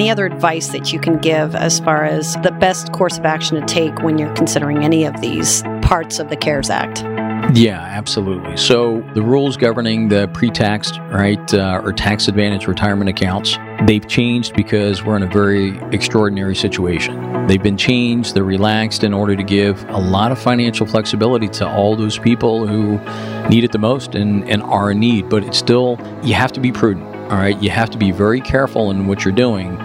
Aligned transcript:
any 0.00 0.10
other 0.10 0.24
advice 0.24 0.68
that 0.68 0.94
you 0.94 0.98
can 0.98 1.18
give 1.18 1.54
as 1.54 1.78
far 1.78 2.06
as 2.06 2.32
the 2.36 2.50
best 2.52 2.90
course 2.90 3.18
of 3.18 3.26
action 3.26 3.60
to 3.60 3.66
take 3.66 4.02
when 4.02 4.16
you're 4.16 4.34
considering 4.34 4.82
any 4.82 5.04
of 5.04 5.20
these 5.20 5.60
parts 5.82 6.18
of 6.18 6.30
the 6.30 6.36
CARES 6.36 6.70
Act? 6.70 7.02
Yeah, 7.54 7.82
absolutely. 7.82 8.56
So 8.56 9.06
the 9.12 9.20
rules 9.20 9.58
governing 9.58 10.08
the 10.08 10.26
pre-tax, 10.28 10.96
right, 11.10 11.52
uh, 11.52 11.82
or 11.84 11.92
tax 11.92 12.28
advantage 12.28 12.66
retirement 12.66 13.10
accounts, 13.10 13.58
they've 13.82 14.06
changed 14.08 14.54
because 14.54 15.04
we're 15.04 15.18
in 15.18 15.22
a 15.22 15.26
very 15.26 15.76
extraordinary 15.94 16.56
situation. 16.56 17.46
They've 17.46 17.62
been 17.62 17.76
changed, 17.76 18.34
they're 18.34 18.42
relaxed 18.42 19.04
in 19.04 19.12
order 19.12 19.36
to 19.36 19.42
give 19.42 19.86
a 19.90 19.98
lot 19.98 20.32
of 20.32 20.38
financial 20.38 20.86
flexibility 20.86 21.48
to 21.48 21.68
all 21.68 21.94
those 21.94 22.18
people 22.18 22.66
who 22.66 22.98
need 23.50 23.64
it 23.64 23.72
the 23.72 23.78
most 23.78 24.14
and, 24.14 24.48
and 24.48 24.62
are 24.62 24.92
in 24.92 25.00
need. 25.00 25.28
But 25.28 25.44
it's 25.44 25.58
still, 25.58 25.98
you 26.22 26.32
have 26.32 26.52
to 26.52 26.60
be 26.60 26.72
prudent. 26.72 27.09
All 27.30 27.36
right, 27.36 27.62
you 27.62 27.70
have 27.70 27.90
to 27.90 27.96
be 27.96 28.10
very 28.10 28.40
careful 28.40 28.90
in 28.90 29.06
what 29.06 29.24
you're 29.24 29.32
doing 29.32 29.76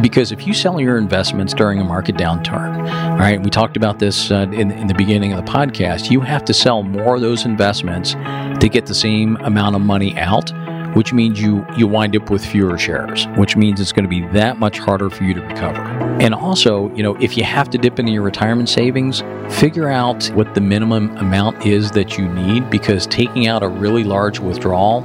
because 0.00 0.32
if 0.32 0.48
you 0.48 0.52
sell 0.52 0.80
your 0.80 0.98
investments 0.98 1.54
during 1.54 1.80
a 1.80 1.84
market 1.84 2.16
downturn, 2.16 2.90
all 2.90 3.18
right, 3.18 3.40
we 3.40 3.50
talked 3.50 3.76
about 3.76 4.00
this 4.00 4.32
uh, 4.32 4.48
in, 4.52 4.72
in 4.72 4.88
the 4.88 4.94
beginning 4.94 5.32
of 5.32 5.44
the 5.44 5.48
podcast, 5.48 6.10
you 6.10 6.20
have 6.20 6.44
to 6.46 6.52
sell 6.52 6.82
more 6.82 7.14
of 7.14 7.20
those 7.20 7.44
investments 7.44 8.14
to 8.58 8.68
get 8.68 8.86
the 8.86 8.96
same 8.96 9.36
amount 9.36 9.76
of 9.76 9.82
money 9.82 10.18
out 10.18 10.50
which 10.94 11.12
means 11.12 11.40
you 11.40 11.64
you 11.76 11.86
wind 11.86 12.16
up 12.16 12.30
with 12.30 12.44
fewer 12.44 12.78
shares, 12.78 13.26
which 13.36 13.56
means 13.56 13.80
it's 13.80 13.92
going 13.92 14.04
to 14.04 14.08
be 14.08 14.26
that 14.28 14.58
much 14.58 14.78
harder 14.78 15.10
for 15.10 15.24
you 15.24 15.34
to 15.34 15.40
recover. 15.42 15.82
And 16.20 16.34
also, 16.34 16.92
you 16.94 17.02
know, 17.02 17.14
if 17.16 17.36
you 17.36 17.44
have 17.44 17.70
to 17.70 17.78
dip 17.78 17.98
into 17.98 18.10
your 18.10 18.22
retirement 18.22 18.68
savings, 18.68 19.22
figure 19.60 19.88
out 19.88 20.26
what 20.28 20.54
the 20.54 20.60
minimum 20.60 21.16
amount 21.18 21.64
is 21.64 21.90
that 21.92 22.18
you 22.18 22.28
need 22.28 22.68
because 22.70 23.06
taking 23.06 23.46
out 23.46 23.62
a 23.62 23.68
really 23.68 24.02
large 24.02 24.40
withdrawal 24.40 25.02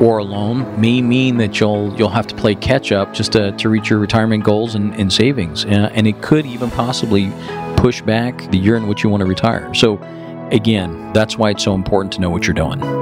or 0.00 0.18
a 0.18 0.24
loan 0.24 0.80
may 0.80 1.02
mean 1.02 1.36
that 1.36 1.60
you'll 1.60 1.94
you'll 1.96 2.08
have 2.08 2.26
to 2.26 2.34
play 2.34 2.54
catch 2.54 2.92
up 2.92 3.12
just 3.12 3.32
to, 3.32 3.52
to 3.52 3.68
reach 3.68 3.90
your 3.90 3.98
retirement 3.98 4.44
goals 4.44 4.74
and, 4.74 4.94
and 4.94 5.12
savings. 5.12 5.64
Uh, 5.64 5.90
and 5.92 6.06
it 6.06 6.22
could 6.22 6.46
even 6.46 6.70
possibly 6.70 7.30
push 7.76 8.00
back 8.02 8.50
the 8.50 8.58
year 8.58 8.76
in 8.76 8.86
which 8.86 9.02
you 9.02 9.10
want 9.10 9.20
to 9.20 9.26
retire. 9.26 9.72
So 9.74 9.98
again, 10.50 11.12
that's 11.12 11.36
why 11.36 11.50
it's 11.50 11.64
so 11.64 11.74
important 11.74 12.12
to 12.14 12.20
know 12.20 12.30
what 12.30 12.46
you're 12.46 12.54
doing. 12.54 12.99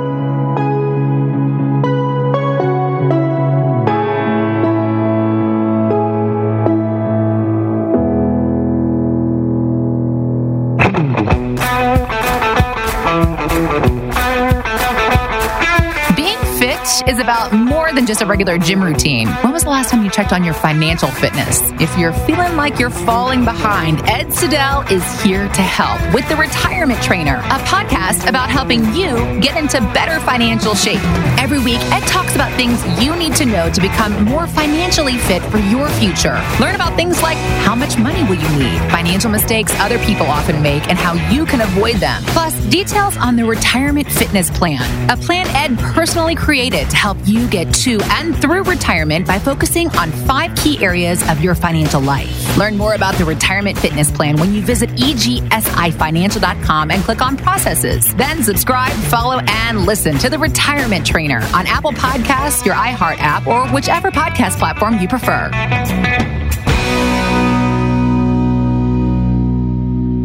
About 17.19 17.53
than 17.99 18.07
just 18.07 18.23
a 18.23 18.27
regular 18.27 18.59
gym 18.59 18.81
routine. 18.81 19.27
When 19.43 19.53
was 19.53 19.65
the 19.65 19.71
last 19.71 19.91
time 19.91 20.05
you 20.05 20.11
checked 20.11 20.33
on 20.33 20.45
your 20.45 20.55
financial 20.55 21.09
fitness? 21.09 21.61
If 21.81 21.99
you're 21.99 22.13
feeling 22.13 22.55
like 22.55 22.79
you're 22.79 22.91
falling 22.91 23.45
behind, 23.45 24.09
Ed 24.09 24.33
Siedel 24.33 24.83
is 24.83 25.03
here 25.21 25.49
to 25.49 25.63
help 25.63 25.99
with 26.15 26.29
The 26.29 26.37
Retirement 26.37 27.03
Trainer, 27.03 27.39
a 27.39 27.59
podcast 27.67 28.29
about 28.29 28.51
helping 28.51 28.85
you 28.95 29.41
get 29.41 29.57
into 29.57 29.81
better 29.93 30.21
financial 30.25 30.77
shape. 30.77 31.03
Every 31.43 31.59
week, 31.59 31.81
Ed 31.91 32.07
talks 32.07 32.37
about 32.37 32.53
things 32.53 32.81
you 33.03 33.17
need 33.17 33.35
to 33.35 33.45
know 33.45 33.69
to 33.69 33.81
become 33.81 34.25
more 34.27 34.47
financially 34.47 35.19
fit 35.19 35.43
for 35.51 35.59
your 35.59 35.89
future. 35.89 36.41
Learn 36.61 36.77
about 36.77 36.95
things 36.95 37.21
like 37.21 37.37
how 37.67 37.75
much 37.75 37.99
money 37.99 38.23
will 38.29 38.37
you 38.37 38.59
need, 38.61 38.79
financial 38.93 39.29
mistakes 39.29 39.75
other 39.81 39.99
people 39.99 40.27
often 40.27 40.63
make, 40.63 40.89
and 40.89 40.97
how 40.97 41.15
you 41.33 41.45
can 41.45 41.63
avoid 41.63 41.97
them. 41.97 42.23
Plus, 42.27 42.55
details 42.67 43.17
on 43.17 43.35
the 43.35 43.45
Retirement 43.45 44.09
Fitness 44.09 44.51
Plan, 44.51 45.11
a 45.11 45.17
plan 45.17 45.49
Ed 45.49 45.77
personally 45.81 46.37
created 46.37 46.89
to 46.91 46.97
help 46.97 47.19
you 47.25 47.49
get 47.49 47.75
to 47.75 47.88
and 47.97 48.37
through 48.37 48.65
retirement 48.65 49.27
by 49.27 49.39
focusing 49.39 49.89
on 49.97 50.13
five 50.13 50.55
key 50.57 50.85
areas 50.85 51.27
of 51.31 51.41
your 51.41 51.55
financial 51.55 52.01
life. 52.01 52.59
Learn 52.59 52.77
more 52.77 52.95
about 52.95 53.15
the 53.15 53.25
retirement 53.25 53.79
fitness 53.79 54.11
plan 54.11 54.37
when 54.37 54.53
you 54.53 54.63
visit 54.63 54.91
egsifinancial.com 54.91 56.91
and 56.91 57.03
click 57.03 57.23
on 57.23 57.37
processes. 57.37 58.15
Then 58.17 58.43
subscribe, 58.43 58.93
follow, 58.93 59.41
and 59.47 59.87
listen 59.87 60.19
to 60.19 60.29
the 60.29 60.39
retirement 60.39 61.07
trainer 61.07 61.41
on 61.55 61.67
Apple 61.67 61.93
Podcasts, 61.93 62.67
your 62.67 62.75
iHeart 62.75 63.19
app, 63.21 63.47
or 63.47 63.67
whichever 63.69 64.11
podcast 64.11 64.59
platform 64.59 64.99
you 64.99 65.09
prefer. 65.09 65.51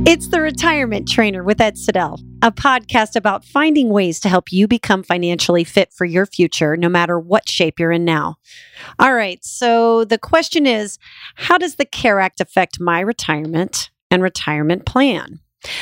It's 0.05 0.27
the 0.27 0.41
Retirement 0.41 1.07
Trainer 1.07 1.43
with 1.43 1.61
Ed 1.61 1.77
Siedel, 1.77 2.19
a 2.43 2.51
podcast 2.51 3.15
about 3.15 3.45
finding 3.45 3.87
ways 3.87 4.19
to 4.19 4.27
help 4.27 4.51
you 4.51 4.67
become 4.67 5.01
financially 5.01 5.63
fit 5.63 5.93
for 5.93 6.03
your 6.03 6.25
future, 6.25 6.75
no 6.75 6.89
matter 6.89 7.17
what 7.17 7.47
shape 7.47 7.79
you're 7.79 7.93
in 7.93 8.03
now. 8.03 8.35
All 8.99 9.13
right, 9.13 9.43
so 9.45 10.03
the 10.03 10.17
question 10.17 10.67
is 10.67 10.99
How 11.35 11.57
does 11.57 11.75
the 11.75 11.85
CARE 11.85 12.19
Act 12.19 12.41
affect 12.41 12.81
my 12.81 12.99
retirement 12.99 13.91
and 14.11 14.21
retirement 14.21 14.85
plan? 14.85 15.39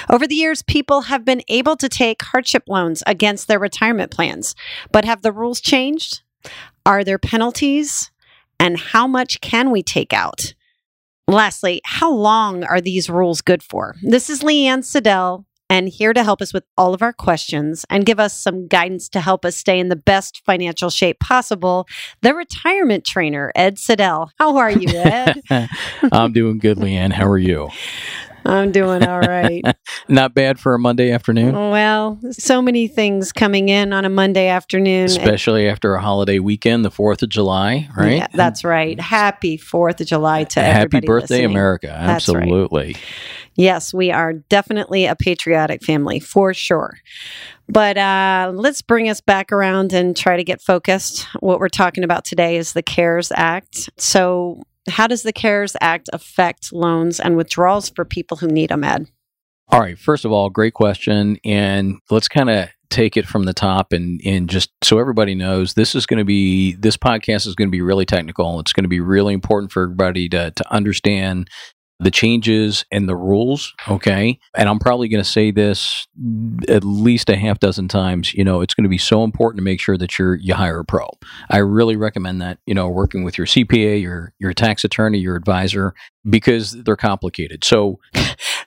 Over 0.08 0.28
the 0.28 0.36
years, 0.36 0.62
people 0.62 1.02
have 1.02 1.26
been 1.26 1.42
able 1.48 1.76
to 1.78 1.90
take 1.90 2.22
hardship 2.22 2.64
loans 2.68 3.02
against 3.08 3.48
their 3.48 3.58
retirement 3.58 4.12
plans, 4.12 4.54
but 4.92 5.04
have 5.04 5.24
the 5.24 5.32
rules 5.32 5.62
changed? 5.62 6.22
Are 6.86 7.04
there 7.04 7.18
penalties? 7.18 8.12
And 8.60 8.80
how 8.80 9.08
much 9.08 9.42
can 9.42 9.72
we 9.72 9.82
take 9.82 10.14
out? 10.14 10.54
Lastly, 11.28 11.82
how 11.86 12.12
long 12.12 12.64
are 12.64 12.80
these 12.80 13.10
rules 13.10 13.42
good 13.42 13.64
for? 13.64 13.96
This 14.04 14.30
is 14.30 14.44
Leanne 14.44 14.84
Siedel, 14.84 15.46
and 15.72 15.88
here 15.88 16.12
to 16.12 16.22
help 16.22 16.42
us 16.42 16.54
with 16.54 16.66
all 16.78 16.94
of 16.94 17.02
our 17.02 17.14
questions 17.14 17.86
and 17.90 18.06
give 18.06 18.20
us 18.20 18.38
some 18.38 18.68
guidance 18.68 19.08
to 19.08 19.22
help 19.22 19.46
us 19.46 19.56
stay 19.56 19.80
in 19.80 19.88
the 19.88 19.96
best 19.96 20.42
financial 20.46 20.90
shape 20.90 21.18
possible, 21.22 21.88
the 22.22 22.36
retirement 22.36 23.06
trainer, 23.06 23.54
Ed 23.56 23.80
Siedel. 23.80 24.32
How 24.38 24.58
are 24.58 24.70
you, 24.70 24.90
Ed? 24.90 25.42
I'm 26.12 26.34
doing 26.34 26.58
good, 26.58 26.78
Leanne. 26.78 27.14
How 27.14 27.26
are 27.26 27.38
you? 27.38 27.70
I'm 28.46 28.72
doing 28.72 29.04
all 29.04 29.20
right. 29.20 29.64
Not 30.08 30.34
bad 30.34 30.60
for 30.60 30.74
a 30.74 30.80
Monday 30.80 31.12
afternoon. 31.12 31.54
Well, 31.54 32.20
so 32.32 32.62
many 32.62 32.88
things 32.88 33.32
coming 33.32 33.70
in 33.70 33.94
on 33.94 34.06
a 34.06 34.10
Monday 34.10 34.48
afternoon. 34.48 35.06
Especially 35.06 35.68
after 35.68 35.96
a 35.96 36.02
holiday 36.02 36.40
weekend, 36.40 36.84
the 36.84 36.92
4th 36.92 37.24
of 37.24 37.30
July, 37.30 37.90
right? 37.96 38.18
Yeah, 38.18 38.28
that's 38.34 38.64
right. 38.64 39.00
Happy 39.00 39.58
4th 39.58 40.02
of 40.02 40.08
July 40.08 40.44
to 40.46 40.60
Happy 40.60 40.70
everybody. 40.70 40.96
Happy 40.98 41.08
birthday, 41.08 41.36
listening. 41.36 41.52
America. 41.52 41.92
Absolutely. 41.92 42.86
Right. 42.94 43.04
Yes, 43.56 43.94
we 43.94 44.12
are 44.12 44.34
definitely 44.34 45.06
a 45.06 45.16
patriotic 45.16 45.84
family 45.84 46.20
for 46.20 46.54
sure. 46.54 46.98
But 47.68 47.98
uh, 47.98 48.52
let's 48.54 48.82
bring 48.82 49.10
us 49.10 49.22
back 49.22 49.52
around 49.52 49.94
and 49.94 50.16
try 50.16 50.38
to 50.38 50.44
get 50.44 50.62
focused. 50.62 51.28
What 51.40 51.60
we're 51.60 51.70
talking 51.70 52.04
about 52.04 52.26
today 52.26 52.58
is 52.58 52.74
the 52.74 52.82
CARES 52.84 53.32
Act. 53.36 53.90
So, 53.98 54.64
how 54.90 55.08
does 55.08 55.24
the 55.24 55.34
CARES 55.34 55.76
Act 55.82 56.10
affect 56.14 56.74
loans 56.74 57.20
and 57.20 57.36
withdrawals 57.38 57.90
for 57.90 58.06
people 58.06 58.38
who 58.38 58.48
need 58.48 58.70
them, 58.70 58.84
Ed? 58.84 59.08
All 59.70 59.80
right. 59.80 59.98
First 59.98 60.26
of 60.26 60.32
all, 60.32 60.50
great 60.50 60.74
question. 60.74 61.38
And 61.46 62.00
let's 62.10 62.28
kind 62.28 62.50
of 62.50 62.70
take 62.90 63.16
it 63.16 63.26
from 63.26 63.44
the 63.44 63.54
top 63.54 63.94
and, 63.94 64.22
and 64.26 64.50
just 64.50 64.70
so 64.84 65.00
everybody 65.00 65.34
knows 65.34 65.74
this 65.74 65.96
is 65.96 66.06
going 66.06 66.18
to 66.18 66.26
be 66.26 66.74
this 66.74 66.98
podcast 66.98 67.48
is 67.48 67.56
going 67.56 67.70
to 67.70 67.72
be 67.72 67.82
really 67.82 68.06
technical 68.06 68.60
it's 68.60 68.74
going 68.74 68.84
to 68.84 68.90
be 68.90 69.00
really 69.00 69.34
important 69.34 69.72
for 69.72 69.84
everybody 69.84 70.28
to, 70.28 70.52
to 70.52 70.74
understand 70.74 71.50
the 72.02 72.12
changes 72.12 72.84
and 72.92 73.08
the 73.08 73.16
rules. 73.16 73.76
Okay. 73.88 74.40
And 74.58 74.68
I'm 74.68 74.80
probably 74.80 75.08
going 75.08 75.24
to 75.24 75.30
say 75.30 75.52
this 75.52 76.08
at 76.68 76.84
least 76.84 77.30
a 77.30 77.36
half 77.36 77.60
dozen 77.60 77.88
times. 77.88 78.34
You 78.34 78.44
know, 78.44 78.62
it's 78.62 78.74
going 78.74 78.86
to 78.86 78.90
be 78.90 78.98
so 78.98 79.24
important 79.24 79.60
to 79.60 79.64
make 79.64 79.80
sure 79.80 79.98
that 79.98 80.18
you're, 80.18 80.34
you 80.36 80.56
hire 80.56 80.80
a 80.80 80.86
pro. 80.86 81.08
I 81.52 81.60
really 81.60 81.96
recommend 81.96 82.42
that, 82.42 82.58
you 82.66 82.74
know, 82.74 82.90
working 82.90 83.24
with 83.24 83.38
your 83.38 83.46
CPA, 83.46 84.02
your, 84.02 84.34
your 84.40 84.52
tax 84.52 84.84
attorney, 84.84 85.20
your 85.20 85.36
advisor, 85.36 85.94
because 86.28 86.72
they're 86.72 86.96
complicated. 86.96 87.64
So 87.64 88.00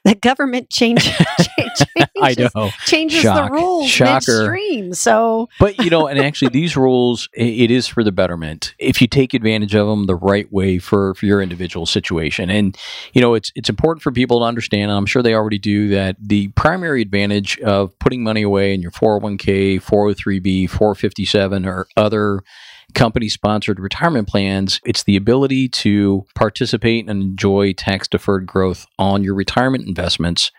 the 0.05 0.15
government 0.15 0.69
change, 0.71 1.03
changes, 1.57 1.87
I 2.21 2.35
know. 2.39 2.71
changes 2.85 3.21
Shock. 3.21 3.49
the 3.49 3.55
rules 3.55 3.89
Shocker. 3.89 4.13
midstream. 4.15 4.93
So, 4.93 5.49
but 5.59 5.79
you 5.83 5.89
know, 5.91 6.07
and 6.07 6.19
actually, 6.19 6.51
these 6.51 6.77
rules 6.77 7.29
it 7.33 7.71
is 7.71 7.87
for 7.87 8.05
the 8.05 8.13
betterment 8.13 8.75
if 8.79 9.01
you 9.01 9.09
take 9.09 9.33
advantage 9.35 9.75
of 9.75 9.87
them 9.87 10.05
the 10.05 10.15
right 10.15 10.51
way 10.53 10.79
for 10.79 11.15
for 11.15 11.27
your 11.27 11.41
individual 11.41 11.87
situation. 11.87 12.51
And 12.51 12.77
you 13.15 13.21
know, 13.21 13.35
it's 13.35 13.51
it's 13.55 13.71
important 13.71 14.03
for 14.03 14.13
people 14.13 14.41
to 14.41 14.45
understand. 14.45 14.91
And 14.91 14.99
I'm 14.99 15.07
sure 15.07 15.23
they 15.23 15.35
already 15.35 15.59
do 15.59 15.89
that. 15.89 16.17
The 16.21 16.49
primary 16.49 17.01
advantage 17.01 17.59
of 17.61 17.99
putting 17.99 18.23
money 18.23 18.43
away 18.43 18.75
in 18.75 18.83
your 18.83 18.91
401k, 18.91 19.81
403b, 19.81 20.69
457, 20.69 21.67
or 21.67 21.87
other 21.97 22.43
company 22.95 23.29
sponsored 23.29 23.81
retirement 23.81 24.29
plans, 24.29 24.81
it's 24.85 25.05
the 25.05 25.17
ability 25.17 25.69
to 25.69 26.27
participate 26.35 27.09
and 27.09 27.23
enjoy 27.23 27.73
tax 27.73 28.09
deferred 28.09 28.47
growth 28.47 28.87
on 28.99 29.25
your 29.25 29.35
retirement 29.35 29.87
investments 29.87 30.51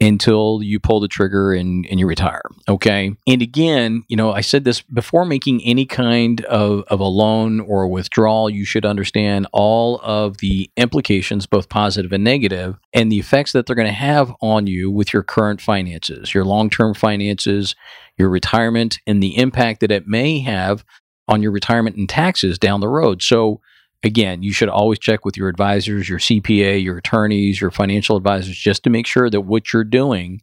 until 0.00 0.60
you 0.62 0.78
pull 0.78 1.00
the 1.00 1.08
trigger 1.08 1.52
and, 1.52 1.86
and 1.90 1.98
you 1.98 2.06
retire. 2.06 2.42
Okay. 2.68 3.14
And 3.26 3.42
again, 3.42 4.04
you 4.08 4.16
know, 4.16 4.32
I 4.32 4.40
said 4.40 4.64
this 4.64 4.80
before 4.80 5.24
making 5.24 5.62
any 5.64 5.86
kind 5.86 6.44
of, 6.44 6.84
of 6.88 7.00
a 7.00 7.04
loan 7.04 7.60
or 7.60 7.82
a 7.82 7.88
withdrawal, 7.88 8.48
you 8.48 8.64
should 8.64 8.86
understand 8.86 9.46
all 9.52 10.00
of 10.02 10.38
the 10.38 10.70
implications, 10.76 11.46
both 11.46 11.68
positive 11.68 12.12
and 12.12 12.24
negative, 12.24 12.76
and 12.92 13.10
the 13.10 13.18
effects 13.18 13.52
that 13.52 13.66
they're 13.66 13.76
going 13.76 13.86
to 13.86 13.92
have 13.92 14.34
on 14.40 14.66
you 14.66 14.90
with 14.90 15.12
your 15.12 15.22
current 15.22 15.60
finances, 15.60 16.34
your 16.34 16.44
long 16.44 16.70
term 16.70 16.94
finances, 16.94 17.74
your 18.18 18.28
retirement, 18.28 18.98
and 19.06 19.22
the 19.22 19.36
impact 19.38 19.80
that 19.80 19.90
it 19.90 20.06
may 20.06 20.40
have 20.40 20.84
on 21.28 21.42
your 21.42 21.52
retirement 21.52 21.96
and 21.96 22.08
taxes 22.08 22.58
down 22.58 22.80
the 22.80 22.88
road. 22.88 23.22
So, 23.22 23.60
again, 24.02 24.42
you 24.42 24.52
should 24.52 24.68
always 24.68 24.98
check 24.98 25.24
with 25.24 25.36
your 25.36 25.48
advisors, 25.48 26.08
your 26.08 26.18
CPA, 26.18 26.82
your 26.82 26.98
attorneys, 26.98 27.60
your 27.60 27.70
financial 27.70 28.16
advisors, 28.16 28.56
just 28.56 28.82
to 28.84 28.90
make 28.90 29.06
sure 29.06 29.30
that 29.30 29.42
what 29.42 29.72
you're 29.72 29.84
doing 29.84 30.40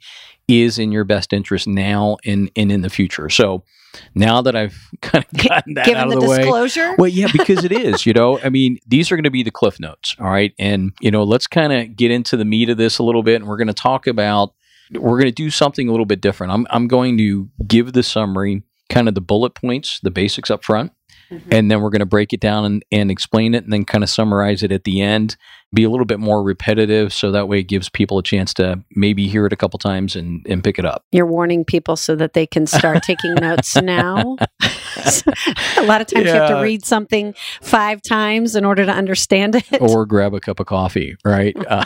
is 0.47 0.79
in 0.79 0.91
your 0.91 1.03
best 1.03 1.31
interest 1.33 1.67
now 1.67 2.17
and, 2.25 2.49
and 2.55 2.71
in 2.71 2.81
the 2.81 2.89
future. 2.89 3.29
So 3.29 3.63
now 4.15 4.41
that 4.41 4.55
I've 4.55 4.89
kind 5.01 5.25
of 5.25 5.47
gotten 5.47 5.73
that 5.75 5.85
Given 5.85 6.01
out 6.01 6.09
the 6.09 6.17
of 6.17 6.23
the 6.23 6.29
way. 6.29 6.37
disclosure. 6.37 6.95
Well, 6.97 7.07
yeah, 7.07 7.27
because 7.31 7.63
it 7.63 7.71
is, 7.71 8.05
you 8.05 8.13
know, 8.15 8.39
I 8.39 8.49
mean, 8.49 8.79
these 8.87 9.11
are 9.11 9.15
going 9.15 9.23
to 9.23 9.31
be 9.31 9.43
the 9.43 9.51
cliff 9.51 9.79
notes. 9.79 10.15
All 10.19 10.29
right. 10.29 10.53
And, 10.59 10.93
you 11.01 11.11
know, 11.11 11.23
let's 11.23 11.47
kind 11.47 11.73
of 11.73 11.95
get 11.95 12.11
into 12.11 12.37
the 12.37 12.45
meat 12.45 12.69
of 12.69 12.77
this 12.77 12.97
a 12.99 13.03
little 13.03 13.23
bit. 13.23 13.35
And 13.35 13.47
we're 13.47 13.57
going 13.57 13.67
to 13.67 13.73
talk 13.73 14.07
about, 14.07 14.53
we're 14.91 15.19
going 15.19 15.25
to 15.25 15.31
do 15.31 15.49
something 15.49 15.87
a 15.87 15.91
little 15.91 16.05
bit 16.05 16.21
different. 16.21 16.51
I'm, 16.51 16.65
I'm 16.69 16.87
going 16.87 17.17
to 17.19 17.49
give 17.67 17.93
the 17.93 18.03
summary, 18.03 18.63
kind 18.89 19.07
of 19.07 19.15
the 19.15 19.21
bullet 19.21 19.55
points, 19.55 19.99
the 20.01 20.11
basics 20.11 20.51
up 20.51 20.63
front. 20.63 20.91
And 21.51 21.69
then 21.69 21.81
we're 21.81 21.89
going 21.89 21.99
to 21.99 22.05
break 22.05 22.33
it 22.33 22.39
down 22.39 22.65
and, 22.65 22.85
and 22.91 23.11
explain 23.11 23.53
it 23.53 23.63
and 23.63 23.71
then 23.71 23.85
kind 23.85 24.03
of 24.03 24.09
summarize 24.09 24.63
it 24.63 24.71
at 24.71 24.83
the 24.83 25.01
end, 25.01 25.37
be 25.73 25.83
a 25.83 25.89
little 25.89 26.05
bit 26.05 26.19
more 26.19 26.41
repetitive. 26.41 27.13
So 27.13 27.31
that 27.31 27.47
way 27.47 27.59
it 27.59 27.63
gives 27.63 27.89
people 27.89 28.17
a 28.17 28.23
chance 28.23 28.53
to 28.55 28.83
maybe 28.95 29.27
hear 29.27 29.45
it 29.45 29.53
a 29.53 29.55
couple 29.55 29.77
times 29.77 30.15
and, 30.15 30.45
and 30.47 30.63
pick 30.63 30.79
it 30.79 30.85
up. 30.85 31.05
You're 31.11 31.27
warning 31.27 31.65
people 31.65 31.95
so 31.95 32.15
that 32.15 32.33
they 32.33 32.47
can 32.47 32.65
start 32.65 33.03
taking 33.03 33.35
notes 33.35 33.75
now. 33.75 34.37
a 35.77 35.83
lot 35.83 36.01
of 36.01 36.07
times 36.07 36.25
you 36.25 36.31
have 36.31 36.49
to 36.49 36.61
read 36.61 36.83
something 36.85 37.35
five 37.61 38.01
times 38.01 38.55
in 38.55 38.65
order 38.65 38.85
to 38.85 38.91
understand 38.91 39.55
it. 39.55 39.81
or 39.81 40.05
grab 40.05 40.33
a 40.33 40.39
cup 40.39 40.59
of 40.59 40.65
coffee, 40.65 41.15
right? 41.23 41.55
Uh, 41.69 41.85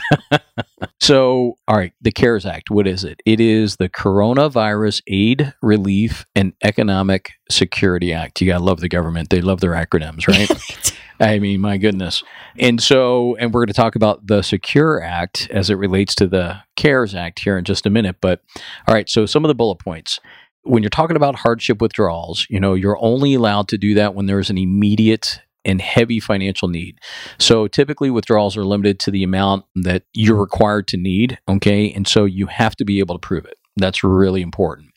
so, 0.99 1.57
all 1.67 1.75
right, 1.75 1.91
the 2.01 2.11
CARES 2.11 2.45
Act, 2.45 2.71
what 2.71 2.87
is 2.87 3.03
it? 3.03 3.19
It 3.25 3.41
is 3.41 3.75
the 3.75 3.89
Coronavirus 3.89 5.01
Aid, 5.07 5.53
Relief, 5.61 6.25
and 6.35 6.53
Economic 6.63 7.31
Security 7.49 8.13
Act. 8.13 8.41
You 8.41 8.47
got 8.47 8.59
to 8.59 8.63
love 8.63 8.79
the 8.79 8.89
government. 8.89 9.29
They 9.29 9.41
love 9.41 9.59
their 9.59 9.73
acronyms, 9.73 10.27
right? 10.27 10.97
I 11.19 11.39
mean, 11.39 11.61
my 11.61 11.77
goodness. 11.77 12.23
And 12.57 12.81
so, 12.81 13.35
and 13.37 13.53
we're 13.53 13.61
going 13.61 13.67
to 13.67 13.73
talk 13.73 13.95
about 13.95 14.27
the 14.27 14.41
Secure 14.41 15.01
Act 15.01 15.47
as 15.51 15.69
it 15.69 15.75
relates 15.75 16.15
to 16.15 16.27
the 16.27 16.57
CARES 16.75 17.15
Act 17.15 17.39
here 17.39 17.57
in 17.57 17.65
just 17.65 17.85
a 17.85 17.89
minute. 17.89 18.17
But, 18.19 18.41
all 18.87 18.93
right, 18.93 19.09
so 19.09 19.25
some 19.25 19.45
of 19.45 19.49
the 19.49 19.55
bullet 19.55 19.79
points. 19.79 20.19
When 20.63 20.81
you're 20.81 20.89
talking 20.89 21.17
about 21.17 21.35
hardship 21.35 21.81
withdrawals, 21.81 22.47
you 22.49 22.59
know, 22.59 22.73
you're 22.73 22.97
only 23.01 23.33
allowed 23.33 23.67
to 23.69 23.77
do 23.77 23.93
that 23.95 24.15
when 24.15 24.27
there's 24.27 24.49
an 24.49 24.57
immediate 24.57 25.41
and 25.65 25.81
heavy 25.81 26.19
financial 26.19 26.67
need. 26.67 26.99
So 27.37 27.67
typically 27.67 28.09
withdrawals 28.09 28.57
are 28.57 28.65
limited 28.65 28.99
to 29.01 29.11
the 29.11 29.23
amount 29.23 29.65
that 29.75 30.03
you're 30.13 30.39
required 30.39 30.87
to 30.89 30.97
need, 30.97 31.39
okay? 31.47 31.91
And 31.91 32.07
so 32.07 32.25
you 32.25 32.47
have 32.47 32.75
to 32.77 32.85
be 32.85 32.99
able 32.99 33.15
to 33.15 33.19
prove 33.19 33.45
it. 33.45 33.57
That's 33.77 34.03
really 34.03 34.41
important. 34.41 34.92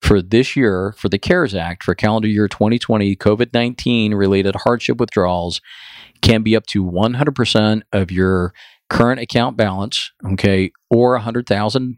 For 0.00 0.20
this 0.20 0.56
year, 0.56 0.94
for 0.96 1.08
the 1.08 1.18
CARES 1.18 1.54
Act, 1.54 1.84
for 1.84 1.94
calendar 1.94 2.28
year 2.28 2.48
2020, 2.48 3.16
COVID 3.16 3.52
19 3.52 4.14
related 4.14 4.56
hardship 4.64 4.98
withdrawals 4.98 5.60
can 6.20 6.42
be 6.42 6.56
up 6.56 6.66
to 6.66 6.84
100% 6.84 7.82
of 7.92 8.10
your 8.10 8.52
current 8.88 9.20
account 9.20 9.56
balance, 9.56 10.12
okay, 10.32 10.70
or 10.90 11.12
100,000, 11.12 11.96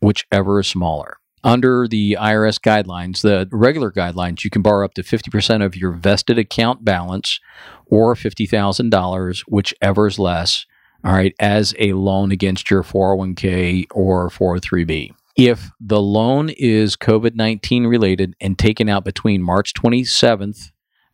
whichever 0.00 0.60
is 0.60 0.66
smaller. 0.66 1.18
Under 1.44 1.86
the 1.86 2.16
IRS 2.18 2.58
guidelines, 2.58 3.22
the 3.22 3.48
regular 3.52 3.92
guidelines, 3.92 4.42
you 4.42 4.50
can 4.50 4.62
borrow 4.62 4.84
up 4.84 4.94
to 4.94 5.02
50% 5.02 5.64
of 5.64 5.76
your 5.76 5.92
vested 5.92 6.38
account 6.38 6.84
balance 6.84 7.38
or 7.86 8.14
$50,000, 8.14 9.40
whichever 9.46 10.06
is 10.06 10.18
less, 10.18 10.66
all 11.04 11.12
right, 11.12 11.34
as 11.38 11.74
a 11.78 11.92
loan 11.92 12.32
against 12.32 12.70
your 12.70 12.82
401k 12.82 13.86
or 13.92 14.28
403b. 14.28 15.12
If 15.36 15.70
the 15.78 16.00
loan 16.00 16.48
is 16.48 16.96
COVID 16.96 17.34
19 17.34 17.86
related 17.86 18.34
and 18.40 18.58
taken 18.58 18.88
out 18.88 19.04
between 19.04 19.42
March 19.42 19.74
27th 19.74 20.70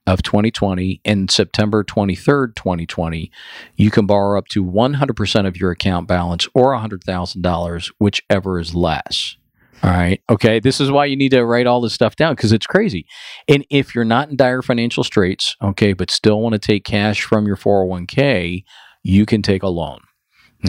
of 0.07 0.23
2020 0.23 1.01
and 1.05 1.31
September 1.31 1.83
23rd, 1.83 2.55
2020, 2.55 3.31
you 3.77 3.91
can 3.91 4.07
borrow 4.07 4.39
up 4.39 4.47
to 4.49 4.65
100% 4.65 5.47
of 5.47 5.57
your 5.57 5.71
account 5.73 6.07
balance 6.09 6.47
or 6.55 6.73
$100,000, 6.73 7.93
whichever 7.99 8.59
is 8.61 8.75
less. 8.75 9.37
All 9.83 9.91
right. 9.91 10.23
Okay. 10.31 10.61
This 10.61 10.81
is 10.81 10.93
why 10.93 11.07
you 11.07 11.17
need 11.17 11.31
to 11.31 11.45
write 11.45 11.67
all 11.67 11.81
this 11.81 11.93
stuff 11.93 12.15
down 12.15 12.37
because 12.37 12.53
it's 12.53 12.67
crazy. 12.67 13.05
And 13.49 13.67
if 13.69 13.95
you're 13.95 14.05
not 14.05 14.31
in 14.31 14.37
dire 14.37 14.63
financial 14.63 15.03
straits, 15.03 15.57
okay, 15.61 15.93
but 15.93 16.09
still 16.09 16.41
want 16.41 16.53
to 16.53 16.61
take 16.61 16.85
cash 16.85 17.23
from 17.23 17.47
your 17.47 17.57
401k, 17.57 18.63
you 19.03 19.27
can 19.27 19.43
take 19.43 19.65
a 19.65 19.69
loan. 19.69 19.99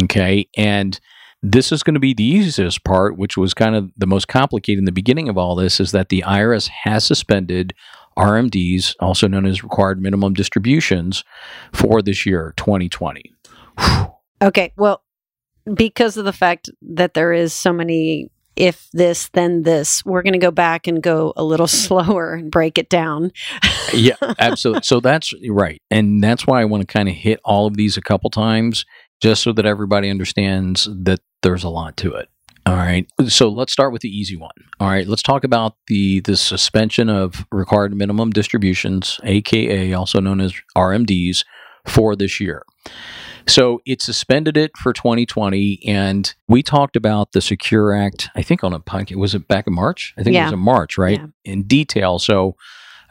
Okay. 0.04 0.50
And 0.58 1.00
this 1.44 1.74
is 1.74 1.84
going 1.84 1.94
to 1.94 2.00
be 2.00 2.14
the 2.14 2.24
easiest 2.24 2.86
part, 2.86 3.18
which 3.18 3.36
was 3.36 3.54
kind 3.54 3.76
of 3.76 3.92
the 3.98 4.08
most 4.08 4.30
complicated 4.30 4.80
in 4.80 4.86
the 4.86 4.94
beginning 4.94 5.28
of 5.28 5.38
all 5.38 5.56
this, 5.56 5.80
is 5.80 5.92
that 5.92 6.08
the 6.08 6.24
IRS 6.26 6.70
has 6.70 7.06
suspended 7.06 7.74
RMDs, 8.18 8.96
also 9.02 9.28
known 9.28 9.46
as 9.46 9.62
required 9.62 10.02
minimum 10.02 10.34
distributions, 10.34 11.26
for 11.74 12.02
this 12.02 12.26
year, 12.26 12.54
2020. 12.56 13.34
Okay, 14.42 14.72
well, 14.78 15.04
because 15.74 16.18
of 16.18 16.26
the 16.26 16.34
fact 16.34 16.70
that 16.82 17.14
there 17.14 17.34
is 17.34 17.54
so 17.54 17.74
many 17.74 18.30
if 18.56 18.88
this 18.94 19.30
then 19.30 19.64
this, 19.64 20.06
we're 20.06 20.22
going 20.22 20.34
to 20.34 20.40
go 20.40 20.52
back 20.52 20.86
and 20.86 21.02
go 21.02 21.34
a 21.36 21.44
little 21.44 21.68
slower 21.86 22.36
and 22.36 22.52
break 22.52 22.78
it 22.78 22.90
down. 22.90 23.32
yeah, 23.94 24.16
absolutely. 24.40 24.84
So 24.84 25.00
that's 25.00 25.34
right. 25.50 25.82
And 25.90 26.24
that's 26.24 26.46
why 26.46 26.62
I 26.62 26.66
want 26.66 26.82
to 26.82 26.88
kind 26.88 27.10
of 27.10 27.16
hit 27.16 27.40
all 27.44 27.68
of 27.68 27.76
these 27.76 27.98
a 27.98 28.02
couple 28.02 28.30
times 28.30 28.86
just 29.22 29.42
so 29.42 29.54
that 29.54 29.66
everybody 29.66 30.10
understands 30.10 30.88
that 30.92 31.20
there's 31.44 31.64
a 31.64 31.70
lot 31.70 31.96
to 31.98 32.14
it. 32.14 32.30
All 32.66 32.76
right. 32.76 33.06
So 33.28 33.50
let's 33.50 33.74
start 33.74 33.92
with 33.92 34.02
the 34.02 34.10
easy 34.10 34.38
one. 34.38 34.54
All 34.80 34.88
right. 34.88 35.06
Let's 35.06 35.22
talk 35.22 35.44
about 35.44 35.76
the 35.88 36.22
the 36.22 36.38
suspension 36.38 37.10
of 37.10 37.46
required 37.52 37.94
minimum 37.94 38.32
distributions, 38.32 39.20
aka 39.24 39.94
also 39.94 40.22
known 40.22 40.40
as 40.40 40.54
RMDs, 40.76 41.44
for 41.86 42.16
this 42.16 42.40
year. 42.40 42.64
So 43.46 43.82
it 43.86 44.02
suspended 44.02 44.56
it 44.56 44.72
for 44.78 44.94
2020, 44.94 45.82
and 45.86 46.34
we 46.48 46.64
talked 46.64 46.96
about 46.96 47.34
the 47.34 47.42
Secure 47.42 47.94
Act. 47.94 48.30
I 48.36 48.42
think 48.42 48.64
on 48.64 48.72
a 48.72 48.80
podcast 48.80 49.18
was 49.18 49.36
it 49.36 49.50
back 49.50 49.68
in 49.68 49.74
March? 49.74 50.14
I 50.18 50.24
think 50.24 50.38
it 50.38 50.44
was 50.44 50.54
in 50.54 50.60
March, 50.60 50.98
right? 50.98 51.20
Yeah. 51.20 51.28
In 51.52 51.64
detail. 51.64 52.20
So 52.20 52.56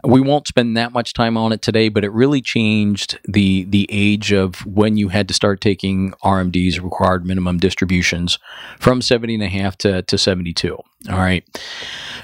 we 0.04 0.20
won't 0.20 0.49
spend 0.49 0.76
that 0.76 0.93
much 0.93 1.12
time 1.12 1.37
on 1.37 1.52
it 1.52 1.62
today, 1.62 1.88
but 1.88 2.04
it 2.04 2.12
really 2.12 2.40
changed 2.40 3.19
the 3.25 3.64
the 3.64 3.88
age 3.90 4.32
of 4.32 4.66
when 4.66 4.96
you 4.96 5.08
had 5.08 5.28
to 5.28 5.34
start 5.34 5.60
taking 5.60 6.12
RMDs, 6.25 6.82
required 6.82 7.25
minimum 7.25 7.58
distributions, 7.58 8.38
from 8.78 9.00
70 9.00 9.34
and 9.34 9.43
a 9.43 9.49
half 9.49 9.76
to, 9.78 10.02
to 10.02 10.19
72. 10.19 10.75
All 10.75 11.16
right. 11.16 11.44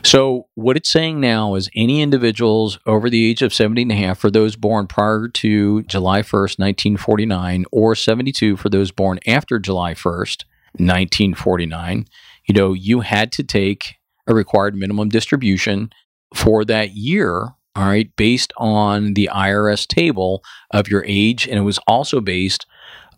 So 0.02 0.46
what 0.54 0.76
it's 0.76 0.90
saying 0.90 1.20
now 1.20 1.54
is 1.54 1.70
any 1.74 2.00
individuals 2.02 2.78
over 2.86 3.10
the 3.10 3.28
age 3.28 3.42
of 3.42 3.54
70 3.54 3.82
and 3.82 3.92
a 3.92 3.96
half 3.96 4.18
for 4.18 4.30
those 4.30 4.56
born 4.56 4.86
prior 4.86 5.28
to 5.28 5.82
July 5.84 6.22
1st, 6.22 6.58
1949, 6.58 7.64
or 7.72 7.94
72 7.94 8.56
for 8.56 8.68
those 8.68 8.90
born 8.90 9.18
after 9.26 9.58
July 9.58 9.94
1st, 9.94 10.44
1949, 10.74 12.06
you 12.46 12.54
know, 12.54 12.72
you 12.72 13.00
had 13.00 13.32
to 13.32 13.42
take 13.42 13.96
a 14.26 14.34
required 14.34 14.74
minimum 14.74 15.08
distribution 15.08 15.90
for 16.34 16.64
that 16.64 16.92
year, 16.92 17.54
all 17.78 17.84
right, 17.84 18.10
based 18.16 18.52
on 18.56 19.14
the 19.14 19.30
IRS 19.32 19.86
table 19.86 20.42
of 20.72 20.88
your 20.88 21.04
age. 21.06 21.46
And 21.46 21.56
it 21.56 21.62
was 21.62 21.78
also 21.86 22.20
based 22.20 22.66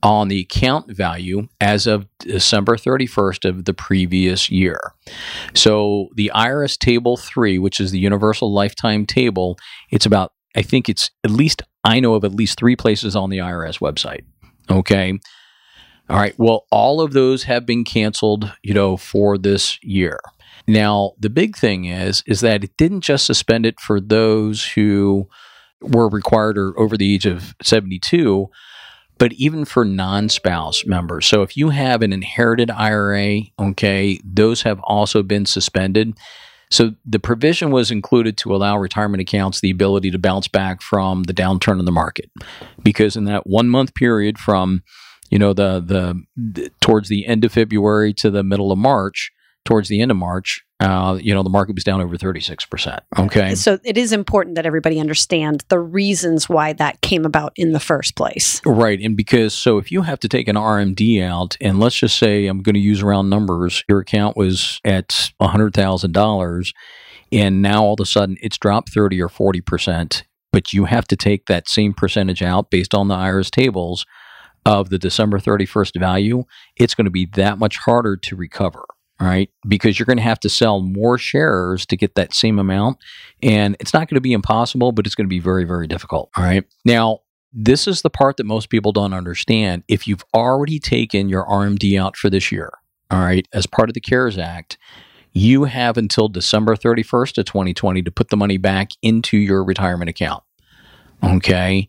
on 0.02 0.28
the 0.28 0.40
account 0.40 0.94
value 0.94 1.48
as 1.62 1.86
of 1.86 2.06
December 2.18 2.76
31st 2.76 3.48
of 3.48 3.64
the 3.64 3.72
previous 3.72 4.50
year. 4.50 4.78
So 5.54 6.08
the 6.14 6.30
IRS 6.34 6.76
table 6.76 7.16
three, 7.16 7.58
which 7.58 7.80
is 7.80 7.90
the 7.90 7.98
universal 7.98 8.52
lifetime 8.52 9.06
table, 9.06 9.58
it's 9.90 10.04
about, 10.04 10.34
I 10.54 10.60
think 10.60 10.90
it's 10.90 11.10
at 11.24 11.30
least, 11.30 11.62
I 11.82 11.98
know 11.98 12.12
of 12.12 12.24
at 12.24 12.34
least 12.34 12.58
three 12.58 12.76
places 12.76 13.16
on 13.16 13.30
the 13.30 13.38
IRS 13.38 13.80
website. 13.80 14.24
Okay. 14.70 15.18
All 16.10 16.18
right. 16.18 16.34
Well, 16.36 16.66
all 16.70 17.00
of 17.00 17.14
those 17.14 17.44
have 17.44 17.64
been 17.64 17.84
canceled, 17.84 18.52
you 18.62 18.74
know, 18.74 18.98
for 18.98 19.38
this 19.38 19.82
year. 19.82 20.20
Now, 20.70 21.14
the 21.18 21.30
big 21.30 21.56
thing 21.56 21.86
is 21.86 22.22
is 22.26 22.40
that 22.42 22.62
it 22.62 22.76
didn't 22.76 23.00
just 23.00 23.26
suspend 23.26 23.66
it 23.66 23.80
for 23.80 24.00
those 24.00 24.64
who 24.64 25.28
were 25.80 26.08
required 26.08 26.56
or 26.56 26.78
over 26.78 26.96
the 26.96 27.12
age 27.12 27.26
of 27.26 27.56
72, 27.60 28.48
but 29.18 29.32
even 29.32 29.64
for 29.64 29.84
non-spouse 29.84 30.86
members. 30.86 31.26
So 31.26 31.42
if 31.42 31.56
you 31.56 31.70
have 31.70 32.02
an 32.02 32.12
inherited 32.12 32.70
IRA, 32.70 33.40
okay, 33.58 34.20
those 34.22 34.62
have 34.62 34.78
also 34.84 35.24
been 35.24 35.44
suspended. 35.44 36.16
So 36.70 36.94
the 37.04 37.18
provision 37.18 37.72
was 37.72 37.90
included 37.90 38.36
to 38.38 38.54
allow 38.54 38.78
retirement 38.78 39.20
accounts 39.20 39.60
the 39.60 39.72
ability 39.72 40.12
to 40.12 40.18
bounce 40.20 40.46
back 40.46 40.82
from 40.82 41.24
the 41.24 41.34
downturn 41.34 41.80
in 41.80 41.84
the 41.84 41.90
market. 41.90 42.30
Because 42.80 43.16
in 43.16 43.24
that 43.24 43.44
1 43.44 43.68
month 43.68 43.94
period 43.94 44.38
from 44.38 44.84
you 45.30 45.38
know 45.38 45.52
the, 45.52 45.80
the 45.80 46.22
the 46.36 46.70
towards 46.80 47.08
the 47.08 47.26
end 47.26 47.44
of 47.44 47.52
February 47.52 48.12
to 48.14 48.30
the 48.30 48.44
middle 48.44 48.70
of 48.70 48.78
March, 48.78 49.32
towards 49.64 49.88
the 49.88 50.00
end 50.00 50.10
of 50.10 50.16
March, 50.16 50.64
uh, 50.80 51.18
you 51.20 51.34
know 51.34 51.42
the 51.42 51.50
market 51.50 51.74
was 51.74 51.84
down 51.84 52.00
over 52.00 52.16
36%. 52.16 53.00
Okay. 53.18 53.54
So 53.54 53.78
it 53.84 53.98
is 53.98 54.12
important 54.12 54.56
that 54.56 54.64
everybody 54.66 54.98
understand 54.98 55.64
the 55.68 55.78
reasons 55.78 56.48
why 56.48 56.72
that 56.74 57.00
came 57.02 57.24
about 57.26 57.52
in 57.56 57.72
the 57.72 57.80
first 57.80 58.16
place. 58.16 58.60
Right. 58.64 58.98
And 59.00 59.16
because, 59.16 59.52
so 59.52 59.78
if 59.78 59.92
you 59.92 60.02
have 60.02 60.18
to 60.20 60.28
take 60.28 60.48
an 60.48 60.56
RMD 60.56 61.22
out, 61.22 61.56
and 61.60 61.78
let's 61.78 61.96
just 61.96 62.18
say 62.18 62.46
I'm 62.46 62.62
going 62.62 62.74
to 62.74 62.80
use 62.80 63.02
round 63.02 63.28
numbers, 63.28 63.84
your 63.88 64.00
account 64.00 64.36
was 64.36 64.80
at 64.84 65.32
$100,000, 65.40 66.72
and 67.32 67.62
now 67.62 67.84
all 67.84 67.94
of 67.94 68.00
a 68.00 68.06
sudden 68.06 68.36
it's 68.40 68.58
dropped 68.58 68.90
30 68.92 69.20
or 69.20 69.28
40%. 69.28 70.22
but 70.52 70.72
you 70.72 70.86
have 70.86 71.06
to 71.08 71.16
take 71.16 71.46
that 71.46 71.68
same 71.68 71.92
percentage 71.94 72.42
out 72.42 72.70
based 72.70 72.94
on 72.94 73.08
the 73.08 73.14
IRS 73.14 73.50
tables 73.50 74.04
of 74.66 74.90
the 74.90 74.98
December 74.98 75.38
31st 75.38 75.98
value. 75.98 76.44
It's 76.76 76.94
going 76.94 77.04
to 77.04 77.10
be 77.10 77.26
that 77.34 77.58
much 77.58 77.78
harder 77.78 78.16
to 78.16 78.36
recover. 78.36 78.84
Right, 79.20 79.50
because 79.68 79.98
you're 79.98 80.06
going 80.06 80.16
to 80.16 80.22
have 80.22 80.40
to 80.40 80.48
sell 80.48 80.80
more 80.80 81.18
shares 81.18 81.84
to 81.86 81.96
get 81.96 82.14
that 82.14 82.32
same 82.32 82.58
amount. 82.58 82.96
And 83.42 83.76
it's 83.78 83.92
not 83.92 84.08
going 84.08 84.14
to 84.14 84.20
be 84.22 84.32
impossible, 84.32 84.92
but 84.92 85.04
it's 85.04 85.14
going 85.14 85.26
to 85.26 85.30
be 85.30 85.40
very, 85.40 85.64
very 85.64 85.86
difficult. 85.86 86.30
All 86.38 86.44
right. 86.44 86.64
Now, 86.86 87.18
this 87.52 87.86
is 87.86 88.00
the 88.00 88.08
part 88.08 88.38
that 88.38 88.44
most 88.44 88.70
people 88.70 88.92
don't 88.92 89.12
understand. 89.12 89.82
If 89.88 90.08
you've 90.08 90.24
already 90.34 90.78
taken 90.78 91.28
your 91.28 91.44
RMD 91.44 92.00
out 92.00 92.16
for 92.16 92.30
this 92.30 92.50
year, 92.50 92.72
all 93.10 93.20
right, 93.20 93.46
as 93.52 93.66
part 93.66 93.90
of 93.90 93.94
the 93.94 94.00
CARES 94.00 94.38
Act, 94.38 94.78
you 95.32 95.64
have 95.64 95.98
until 95.98 96.28
December 96.28 96.74
31st 96.74 97.38
of 97.38 97.44
2020 97.44 98.02
to 98.02 98.10
put 98.10 98.30
the 98.30 98.36
money 98.36 98.56
back 98.56 98.90
into 99.02 99.36
your 99.36 99.62
retirement 99.62 100.08
account. 100.08 100.42
Okay. 101.22 101.88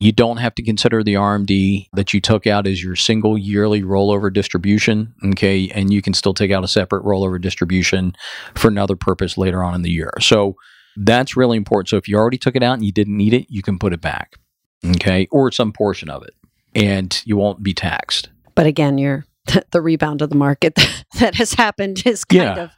You 0.00 0.12
don't 0.12 0.38
have 0.38 0.54
to 0.54 0.62
consider 0.62 1.02
the 1.04 1.14
RMD 1.14 1.88
that 1.92 2.14
you 2.14 2.20
took 2.22 2.46
out 2.46 2.66
as 2.66 2.82
your 2.82 2.96
single 2.96 3.36
yearly 3.36 3.82
rollover 3.82 4.32
distribution. 4.32 5.14
Okay. 5.24 5.68
And 5.68 5.92
you 5.92 6.00
can 6.00 6.14
still 6.14 6.32
take 6.32 6.50
out 6.50 6.64
a 6.64 6.68
separate 6.68 7.04
rollover 7.04 7.38
distribution 7.40 8.14
for 8.54 8.68
another 8.68 8.96
purpose 8.96 9.36
later 9.36 9.62
on 9.62 9.74
in 9.74 9.82
the 9.82 9.90
year. 9.90 10.10
So 10.20 10.56
that's 10.96 11.36
really 11.36 11.58
important. 11.58 11.90
So 11.90 11.98
if 11.98 12.08
you 12.08 12.16
already 12.16 12.38
took 12.38 12.56
it 12.56 12.62
out 12.62 12.74
and 12.74 12.84
you 12.84 12.92
didn't 12.92 13.16
need 13.16 13.34
it, 13.34 13.46
you 13.50 13.62
can 13.62 13.78
put 13.78 13.92
it 13.92 14.00
back. 14.00 14.36
Okay. 14.84 15.28
Or 15.30 15.52
some 15.52 15.70
portion 15.72 16.08
of 16.08 16.22
it. 16.22 16.34
And 16.74 17.20
you 17.26 17.36
won't 17.36 17.62
be 17.62 17.74
taxed. 17.74 18.30
But 18.54 18.66
again, 18.66 18.96
you're 18.96 19.26
the 19.70 19.82
rebound 19.82 20.22
of 20.22 20.30
the 20.30 20.36
market 20.36 20.74
that 21.20 21.34
has 21.34 21.52
happened 21.52 22.02
is 22.06 22.24
kind 22.24 22.42
Yeah. 22.56 22.62
of 22.64 22.70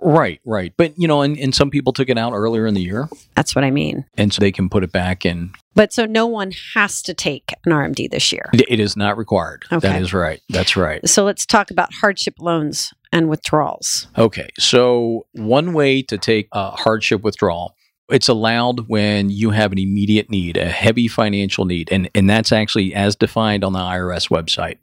Right, 0.00 0.40
right. 0.44 0.72
But, 0.76 0.98
you 0.98 1.08
know, 1.08 1.22
and, 1.22 1.38
and 1.38 1.54
some 1.54 1.70
people 1.70 1.92
took 1.92 2.08
it 2.08 2.18
out 2.18 2.32
earlier 2.32 2.66
in 2.66 2.74
the 2.74 2.82
year. 2.82 3.08
that's 3.34 3.54
what 3.54 3.64
I 3.64 3.70
mean. 3.70 4.04
And 4.16 4.32
so 4.32 4.40
they 4.40 4.52
can 4.52 4.68
put 4.68 4.84
it 4.84 4.92
back 4.92 5.24
in. 5.24 5.52
But 5.74 5.92
so 5.92 6.06
no 6.06 6.26
one 6.26 6.52
has 6.74 7.02
to 7.02 7.14
take 7.14 7.52
an 7.64 7.72
RMD 7.72 8.10
this 8.10 8.32
year. 8.32 8.50
it 8.52 8.80
is 8.80 8.96
not 8.96 9.16
required. 9.16 9.64
Okay. 9.70 9.88
That 9.88 10.02
is 10.02 10.12
right. 10.12 10.40
That's 10.48 10.76
right. 10.76 11.06
So 11.08 11.24
let's 11.24 11.44
talk 11.44 11.70
about 11.70 11.92
hardship 11.94 12.34
loans 12.40 12.92
and 13.12 13.28
withdrawals. 13.28 14.08
Okay. 14.16 14.48
So, 14.58 15.26
one 15.32 15.72
way 15.72 16.02
to 16.02 16.18
take 16.18 16.48
a 16.52 16.70
hardship 16.70 17.22
withdrawal, 17.22 17.75
it's 18.08 18.28
allowed 18.28 18.88
when 18.88 19.30
you 19.30 19.50
have 19.50 19.72
an 19.72 19.78
immediate 19.78 20.30
need, 20.30 20.56
a 20.56 20.66
heavy 20.66 21.08
financial 21.08 21.64
need, 21.64 21.90
and, 21.90 22.08
and 22.14 22.30
that's 22.30 22.52
actually 22.52 22.94
as 22.94 23.16
defined 23.16 23.64
on 23.64 23.72
the 23.72 23.80
IRS 23.80 24.28
website. 24.30 24.78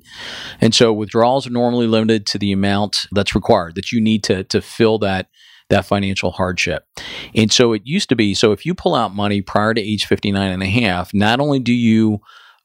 And 0.60 0.76
so, 0.76 0.92
withdrawals 0.92 1.48
are 1.48 1.52
normally 1.52 1.88
limited 1.88 2.26
to 2.28 2.38
the 2.38 2.52
amount 2.52 3.08
that's 3.12 3.36
required 3.36 3.76
that 3.76 3.92
you 3.92 4.02
need 4.02 4.24
to, 4.26 4.44
to 4.46 4.62
fill 4.62 5.00
that. 5.00 5.30
That 5.70 5.86
financial 5.86 6.32
hardship. 6.32 6.86
And 7.34 7.52
so 7.52 7.74
it 7.74 7.82
used 7.86 8.10
to 8.10 8.16
be 8.16 8.36
so 8.36 8.52
if 8.52 8.64
you 8.64 8.76
pull 8.76 8.94
out 8.94 9.16
money 9.16 9.42
prior 9.42 9.74
to 9.74 9.82
age 9.82 10.06
59 10.06 10.52
and 10.52 10.62
a 10.62 10.68
half, 10.68 11.14
not 11.16 11.40
only 11.40 11.58
do 11.58 11.74
you 11.74 12.20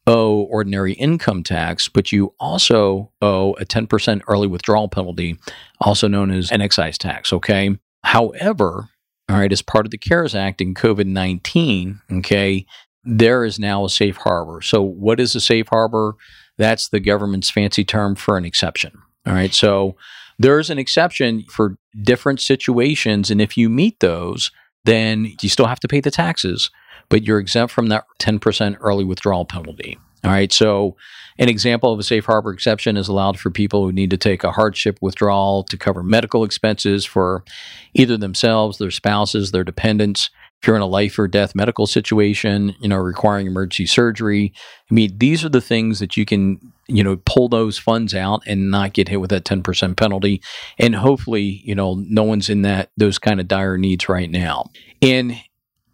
owe 0.08 0.42
ordinary 0.44 0.94
income 0.94 1.42
tax, 1.42 1.88
but 1.88 2.12
you 2.12 2.34
also 2.40 3.12
owe 3.22 3.52
a 3.54 3.64
10% 3.64 4.22
early 4.26 4.48
withdrawal 4.48 4.88
penalty, 4.88 5.38
also 5.80 6.08
known 6.08 6.30
as 6.30 6.50
an 6.50 6.60
excise 6.60 6.98
tax. 6.98 7.32
Okay. 7.32 7.78
However, 8.02 8.88
all 9.28 9.36
right, 9.36 9.52
as 9.52 9.62
part 9.62 9.86
of 9.86 9.90
the 9.90 9.98
CARES 9.98 10.34
Act 10.34 10.60
in 10.60 10.74
COVID 10.74 11.06
19, 11.06 12.00
okay, 12.12 12.66
there 13.04 13.44
is 13.44 13.58
now 13.58 13.84
a 13.84 13.90
safe 13.90 14.16
harbor. 14.16 14.60
So, 14.62 14.82
what 14.82 15.20
is 15.20 15.34
a 15.34 15.40
safe 15.40 15.68
harbor? 15.68 16.14
That's 16.56 16.88
the 16.88 17.00
government's 17.00 17.50
fancy 17.50 17.84
term 17.84 18.14
for 18.14 18.36
an 18.36 18.44
exception. 18.44 18.92
All 19.26 19.34
right. 19.34 19.52
So, 19.52 19.96
there's 20.38 20.70
an 20.70 20.78
exception 20.78 21.44
for 21.50 21.76
different 22.02 22.40
situations. 22.40 23.30
And 23.30 23.40
if 23.40 23.56
you 23.56 23.68
meet 23.68 24.00
those, 24.00 24.50
then 24.84 25.34
you 25.42 25.48
still 25.48 25.66
have 25.66 25.80
to 25.80 25.88
pay 25.88 26.00
the 26.00 26.10
taxes, 26.10 26.70
but 27.08 27.24
you're 27.24 27.40
exempt 27.40 27.72
from 27.72 27.88
that 27.88 28.04
10% 28.20 28.76
early 28.80 29.04
withdrawal 29.04 29.44
penalty. 29.44 29.98
All 30.24 30.30
right. 30.30 30.52
So, 30.52 30.96
an 31.38 31.48
example 31.48 31.92
of 31.92 32.00
a 32.00 32.02
safe 32.02 32.26
harbor 32.26 32.52
exception 32.52 32.96
is 32.96 33.06
allowed 33.06 33.38
for 33.38 33.50
people 33.50 33.84
who 33.84 33.92
need 33.92 34.10
to 34.10 34.16
take 34.16 34.42
a 34.42 34.50
hardship 34.50 34.98
withdrawal 35.00 35.62
to 35.64 35.76
cover 35.76 36.02
medical 36.02 36.42
expenses 36.42 37.04
for 37.04 37.44
either 37.94 38.16
themselves, 38.16 38.78
their 38.78 38.90
spouses, 38.90 39.52
their 39.52 39.62
dependents. 39.62 40.30
If 40.60 40.66
you're 40.66 40.74
in 40.74 40.82
a 40.82 40.86
life 40.86 41.16
or 41.16 41.28
death 41.28 41.54
medical 41.54 41.86
situation, 41.86 42.74
you 42.80 42.88
know, 42.88 42.96
requiring 42.96 43.46
emergency 43.46 43.86
surgery, 43.86 44.52
I 44.90 44.94
mean, 44.94 45.16
these 45.16 45.44
are 45.44 45.48
the 45.48 45.60
things 45.60 46.00
that 46.00 46.16
you 46.16 46.24
can, 46.24 46.72
you 46.88 47.04
know, 47.04 47.16
pull 47.24 47.48
those 47.48 47.78
funds 47.78 48.12
out 48.12 48.42
and 48.44 48.72
not 48.72 48.92
get 48.92 49.06
hit 49.06 49.20
with 49.20 49.30
that 49.30 49.44
10% 49.44 49.96
penalty. 49.96 50.42
And 50.76 50.96
hopefully, 50.96 51.62
you 51.64 51.76
know, 51.76 52.02
no 52.08 52.24
one's 52.24 52.50
in 52.50 52.62
that 52.62 52.90
those 52.96 53.20
kind 53.20 53.38
of 53.38 53.46
dire 53.46 53.78
needs 53.78 54.08
right 54.08 54.28
now. 54.28 54.70
And 55.00 55.40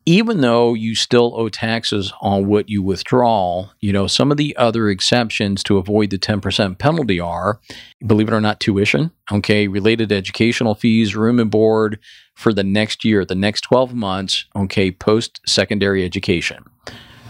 even 0.06 0.40
though 0.40 0.74
you 0.74 0.94
still 0.94 1.32
owe 1.36 1.48
taxes 1.48 2.12
on 2.20 2.46
what 2.46 2.68
you 2.68 2.82
withdraw, 2.82 3.70
you 3.80 3.92
know, 3.92 4.06
some 4.06 4.30
of 4.30 4.36
the 4.36 4.56
other 4.56 4.88
exceptions 4.88 5.62
to 5.64 5.78
avoid 5.78 6.10
the 6.10 6.18
10% 6.18 6.78
penalty 6.78 7.18
are, 7.18 7.60
believe 8.06 8.28
it 8.28 8.34
or 8.34 8.40
not, 8.40 8.60
tuition, 8.60 9.10
okay, 9.32 9.66
related 9.66 10.12
educational 10.12 10.74
fees, 10.74 11.16
room 11.16 11.40
and 11.40 11.50
board 11.50 11.98
for 12.34 12.52
the 12.52 12.64
next 12.64 13.04
year, 13.04 13.24
the 13.24 13.34
next 13.34 13.62
12 13.62 13.94
months, 13.94 14.44
okay, 14.54 14.90
post 14.90 15.40
secondary 15.46 16.04
education. 16.04 16.64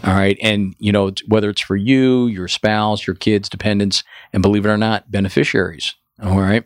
All 0.02 0.14
right. 0.14 0.36
And, 0.42 0.74
you 0.78 0.92
know, 0.92 1.12
whether 1.28 1.48
it's 1.48 1.62
for 1.62 1.76
you, 1.76 2.26
your 2.26 2.48
spouse, 2.48 3.06
your 3.06 3.16
kids, 3.16 3.48
dependents, 3.48 4.04
and 4.34 4.42
believe 4.42 4.66
it 4.66 4.68
or 4.68 4.76
not, 4.76 5.10
beneficiaries. 5.10 5.94
All 6.22 6.40
right 6.40 6.64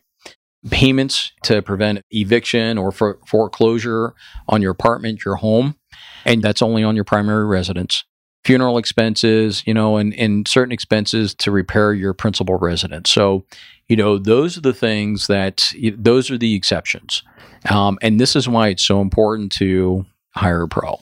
payments 0.70 1.32
to 1.44 1.62
prevent 1.62 2.02
eviction 2.10 2.78
or 2.78 2.92
for 2.92 3.18
foreclosure 3.26 4.14
on 4.48 4.62
your 4.62 4.72
apartment, 4.72 5.24
your 5.24 5.36
home, 5.36 5.76
and 6.24 6.42
that's 6.42 6.62
only 6.62 6.82
on 6.82 6.94
your 6.94 7.04
primary 7.04 7.46
residence. 7.46 8.04
Funeral 8.44 8.78
expenses, 8.78 9.62
you 9.66 9.74
know, 9.74 9.96
and, 9.96 10.14
and 10.14 10.46
certain 10.46 10.72
expenses 10.72 11.34
to 11.34 11.50
repair 11.50 11.92
your 11.92 12.14
principal 12.14 12.56
residence. 12.56 13.10
So, 13.10 13.44
you 13.88 13.96
know, 13.96 14.16
those 14.18 14.56
are 14.56 14.62
the 14.62 14.72
things 14.72 15.26
that, 15.26 15.72
those 15.96 16.30
are 16.30 16.38
the 16.38 16.54
exceptions. 16.54 17.22
Um, 17.68 17.98
and 18.00 18.18
this 18.20 18.36
is 18.36 18.48
why 18.48 18.68
it's 18.68 18.84
so 18.84 19.00
important 19.00 19.52
to 19.52 20.06
hire 20.30 20.62
a 20.62 20.68
pro. 20.68 21.00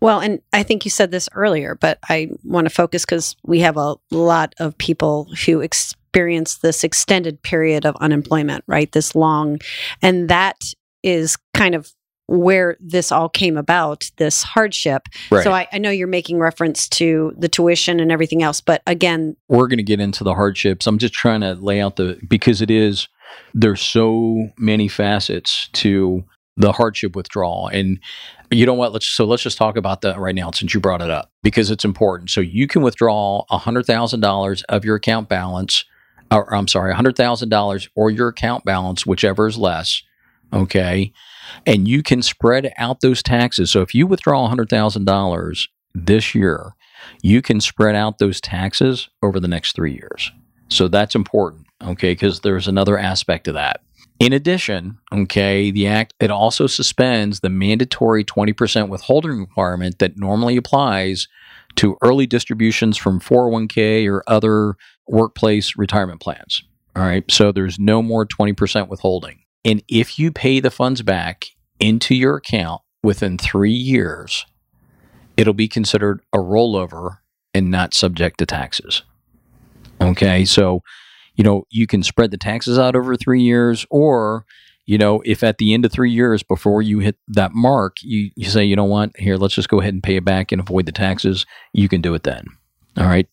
Well, 0.00 0.18
and 0.18 0.42
I 0.52 0.64
think 0.64 0.84
you 0.84 0.90
said 0.90 1.12
this 1.12 1.28
earlier, 1.32 1.76
but 1.76 2.00
I 2.08 2.30
want 2.42 2.66
to 2.66 2.74
focus 2.74 3.04
because 3.04 3.36
we 3.44 3.60
have 3.60 3.76
a 3.76 3.94
lot 4.10 4.52
of 4.58 4.76
people 4.76 5.28
who 5.46 5.60
experience 6.12 6.58
this 6.58 6.84
extended 6.84 7.42
period 7.42 7.86
of 7.86 7.96
unemployment, 7.96 8.62
right? 8.66 8.92
This 8.92 9.14
long, 9.14 9.58
and 10.02 10.28
that 10.28 10.58
is 11.02 11.38
kind 11.54 11.74
of 11.74 11.90
where 12.26 12.76
this 12.80 13.10
all 13.10 13.30
came 13.30 13.56
about, 13.56 14.10
this 14.18 14.42
hardship. 14.42 15.08
Right. 15.30 15.42
So 15.42 15.52
I, 15.52 15.66
I 15.72 15.78
know 15.78 15.88
you're 15.88 16.06
making 16.06 16.38
reference 16.38 16.86
to 16.90 17.32
the 17.38 17.48
tuition 17.48 17.98
and 17.98 18.12
everything 18.12 18.42
else, 18.42 18.60
but 18.60 18.82
again, 18.86 19.36
we're 19.48 19.68
going 19.68 19.78
to 19.78 19.82
get 19.82 20.00
into 20.00 20.22
the 20.22 20.34
hardships. 20.34 20.86
I'm 20.86 20.98
just 20.98 21.14
trying 21.14 21.40
to 21.40 21.54
lay 21.54 21.80
out 21.80 21.96
the 21.96 22.20
because 22.28 22.60
it 22.60 22.70
is 22.70 23.08
there's 23.54 23.80
so 23.80 24.50
many 24.58 24.88
facets 24.88 25.70
to 25.72 26.24
the 26.58 26.72
hardship 26.72 27.16
withdrawal 27.16 27.68
and 27.68 27.98
you 28.50 28.66
know 28.66 28.74
what 28.74 28.92
let's 28.92 29.08
so 29.08 29.24
let's 29.24 29.42
just 29.42 29.56
talk 29.56 29.74
about 29.78 30.02
that 30.02 30.18
right 30.18 30.34
now 30.34 30.50
since 30.50 30.74
you 30.74 30.80
brought 30.80 31.00
it 31.00 31.08
up 31.08 31.30
because 31.42 31.70
it's 31.70 31.82
important 31.82 32.28
so 32.28 32.42
you 32.42 32.66
can 32.66 32.82
withdraw 32.82 33.42
$100000 33.50 34.62
of 34.68 34.84
your 34.84 34.96
account 34.96 35.30
balance 35.30 35.86
or 36.32 36.54
i'm 36.54 36.68
sorry 36.68 36.94
$100000 36.94 37.88
or 37.94 38.10
your 38.10 38.28
account 38.28 38.64
balance 38.64 39.06
whichever 39.06 39.46
is 39.46 39.58
less 39.58 40.02
okay? 40.54 41.10
And 41.64 41.88
you 41.88 42.02
can 42.02 42.20
spread 42.20 42.74
out 42.76 43.00
those 43.00 43.22
taxes. 43.22 43.70
So 43.70 43.80
if 43.80 43.94
you 43.94 44.06
withdraw 44.06 44.54
$100000 44.54 45.68
this 45.94 46.34
year 46.34 46.74
you 47.22 47.42
can 47.42 47.60
spread 47.60 47.94
out 47.94 48.18
those 48.18 48.40
taxes 48.40 49.08
over 49.22 49.40
the 49.40 49.48
next 49.48 49.74
three 49.74 49.92
years. 49.92 50.30
So 50.68 50.88
that's 50.88 51.14
important, 51.14 51.66
okay, 51.82 52.12
because 52.12 52.40
there's 52.40 52.68
another 52.68 52.98
aspect 52.98 53.44
to 53.44 53.52
that. 53.52 53.80
In 54.18 54.32
addition, 54.32 54.98
okay, 55.12 55.70
the 55.70 55.86
act 55.86 56.14
it 56.20 56.30
also 56.30 56.66
suspends 56.66 57.40
the 57.40 57.50
mandatory 57.50 58.24
20% 58.24 58.88
withholding 58.88 59.40
requirement 59.40 59.98
that 59.98 60.16
normally 60.16 60.56
applies 60.56 61.26
to 61.76 61.96
early 62.02 62.26
distributions 62.26 62.96
from 62.96 63.20
401k 63.20 64.08
or 64.08 64.22
other 64.26 64.74
workplace 65.06 65.76
retirement 65.76 66.20
plans. 66.20 66.62
All 66.94 67.02
right, 67.02 67.24
so 67.30 67.52
there's 67.52 67.78
no 67.78 68.02
more 68.02 68.26
20% 68.26 68.88
withholding. 68.88 69.40
And 69.64 69.82
if 69.88 70.18
you 70.18 70.30
pay 70.30 70.60
the 70.60 70.70
funds 70.70 71.02
back 71.02 71.46
into 71.80 72.14
your 72.14 72.36
account 72.36 72.82
within 73.02 73.38
3 73.38 73.72
years, 73.72 74.44
it'll 75.36 75.54
be 75.54 75.68
considered 75.68 76.20
a 76.32 76.38
rollover 76.38 77.18
and 77.54 77.70
not 77.70 77.94
subject 77.94 78.38
to 78.38 78.46
taxes. 78.46 79.02
Okay, 80.00 80.44
so 80.44 80.82
you 81.36 81.44
know 81.44 81.64
you 81.70 81.86
can 81.86 82.02
spread 82.02 82.30
the 82.30 82.36
taxes 82.36 82.78
out 82.78 82.96
over 82.96 83.16
three 83.16 83.42
years, 83.42 83.86
or 83.88 84.44
you 84.86 84.98
know 84.98 85.22
if 85.24 85.42
at 85.42 85.58
the 85.58 85.74
end 85.74 85.84
of 85.84 85.92
three 85.92 86.10
years 86.10 86.42
before 86.42 86.82
you 86.82 86.98
hit 86.98 87.16
that 87.28 87.52
mark, 87.52 87.96
you 88.02 88.30
you 88.36 88.48
say 88.48 88.64
you 88.64 88.76
know 88.76 88.84
what 88.84 89.10
here 89.16 89.36
let's 89.36 89.54
just 89.54 89.68
go 89.68 89.80
ahead 89.80 89.94
and 89.94 90.02
pay 90.02 90.16
it 90.16 90.24
back 90.24 90.52
and 90.52 90.60
avoid 90.60 90.86
the 90.86 90.92
taxes. 90.92 91.46
You 91.72 91.88
can 91.88 92.00
do 92.00 92.14
it 92.14 92.22
then. 92.22 92.46
All 92.98 93.06
right, 93.06 93.26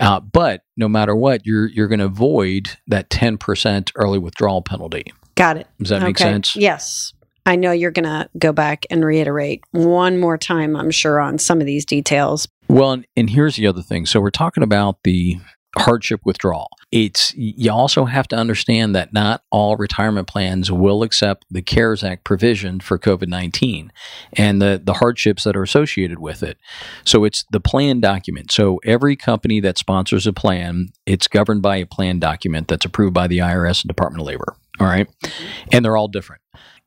uh, 0.00 0.20
but 0.20 0.62
no 0.76 0.88
matter 0.88 1.14
what, 1.14 1.42
you're 1.44 1.66
you're 1.68 1.88
going 1.88 2.00
to 2.00 2.06
avoid 2.06 2.70
that 2.88 3.10
ten 3.10 3.38
percent 3.38 3.92
early 3.94 4.18
withdrawal 4.18 4.62
penalty. 4.62 5.04
got 5.36 5.56
it. 5.56 5.68
Does 5.78 5.90
that 5.90 6.02
make 6.02 6.18
sense? 6.18 6.56
Yes, 6.56 7.12
I 7.46 7.56
know 7.56 7.72
you're 7.72 7.90
going 7.92 8.04
to 8.04 8.28
go 8.38 8.52
back 8.52 8.84
and 8.90 9.04
reiterate 9.04 9.62
one 9.70 10.18
more 10.18 10.36
time, 10.36 10.76
I'm 10.76 10.90
sure, 10.90 11.18
on 11.18 11.38
some 11.38 11.60
of 11.60 11.66
these 11.66 11.86
details. 11.86 12.46
Well, 12.68 12.92
and, 12.92 13.06
and 13.16 13.30
here's 13.30 13.56
the 13.56 13.66
other 13.66 13.80
thing. 13.80 14.04
So 14.04 14.20
we're 14.20 14.30
talking 14.30 14.62
about 14.62 14.98
the 15.02 15.38
hardship 15.76 16.20
withdrawal. 16.24 16.68
It's 16.90 17.34
you 17.36 17.70
also 17.70 18.06
have 18.06 18.26
to 18.28 18.36
understand 18.36 18.94
that 18.94 19.12
not 19.12 19.42
all 19.50 19.76
retirement 19.76 20.26
plans 20.26 20.72
will 20.72 21.02
accept 21.02 21.44
the 21.50 21.60
CARES 21.60 22.02
Act 22.02 22.24
provision 22.24 22.80
for 22.80 22.98
COVID-19 22.98 23.90
and 24.32 24.62
the 24.62 24.80
the 24.82 24.94
hardships 24.94 25.44
that 25.44 25.56
are 25.56 25.62
associated 25.62 26.18
with 26.18 26.42
it. 26.42 26.56
So 27.04 27.24
it's 27.24 27.44
the 27.50 27.60
plan 27.60 28.00
document. 28.00 28.50
So 28.50 28.80
every 28.84 29.16
company 29.16 29.60
that 29.60 29.76
sponsors 29.76 30.26
a 30.26 30.32
plan, 30.32 30.88
it's 31.04 31.28
governed 31.28 31.60
by 31.62 31.76
a 31.76 31.86
plan 31.86 32.18
document 32.18 32.68
that's 32.68 32.86
approved 32.86 33.14
by 33.14 33.26
the 33.26 33.38
IRS 33.38 33.82
and 33.82 33.88
Department 33.88 34.22
of 34.22 34.26
Labor. 34.26 34.56
All 34.80 34.86
right? 34.86 35.08
Mm-hmm. 35.22 35.68
And 35.72 35.84
they're 35.84 35.96
all 35.96 36.08
different. 36.08 36.42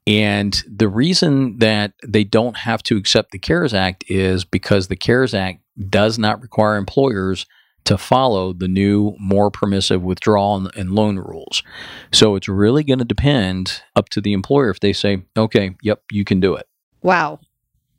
And 0.08 0.64
the 0.68 0.88
reason 0.88 1.60
that 1.60 1.94
they 2.06 2.24
don't 2.24 2.58
have 2.58 2.82
to 2.84 2.98
accept 2.98 3.32
the 3.32 3.40
CARES 3.40 3.74
Act 3.74 4.04
is 4.08 4.44
because 4.44 4.88
the 4.88 4.96
CARES 4.96 5.36
Act 5.36 5.62
does 5.90 6.18
not 6.18 6.42
require 6.42 6.76
employers 6.76 7.46
to 7.86 7.98
follow 7.98 8.54
the 8.54 8.68
new, 8.68 9.16
more 9.20 9.50
permissive 9.50 10.02
withdrawal 10.02 10.58
and, 10.58 10.72
and 10.76 10.92
loan 10.92 11.18
rules. 11.18 11.64
So 12.12 12.36
it's 12.36 12.48
really 12.48 12.84
going 12.84 13.00
to 13.00 13.06
depend 13.06 13.82
up 13.96 14.10
to 14.10 14.22
the 14.22 14.34
employer 14.34 14.70
if 14.70 14.80
they 14.80 14.94
say, 14.94 15.24
okay, 15.36 15.76
yep, 15.82 16.02
you 16.12 16.24
can 16.24 16.40
do 16.40 16.56
it. 16.56 16.68
Wow. 17.02 17.40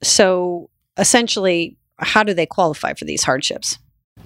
So 0.03 0.71
essentially, 0.97 1.77
how 1.99 2.23
do 2.23 2.35
they 2.35 2.47
qualify 2.47 2.95
for 2.95 3.05
these 3.05 3.23
hardships? 3.23 3.79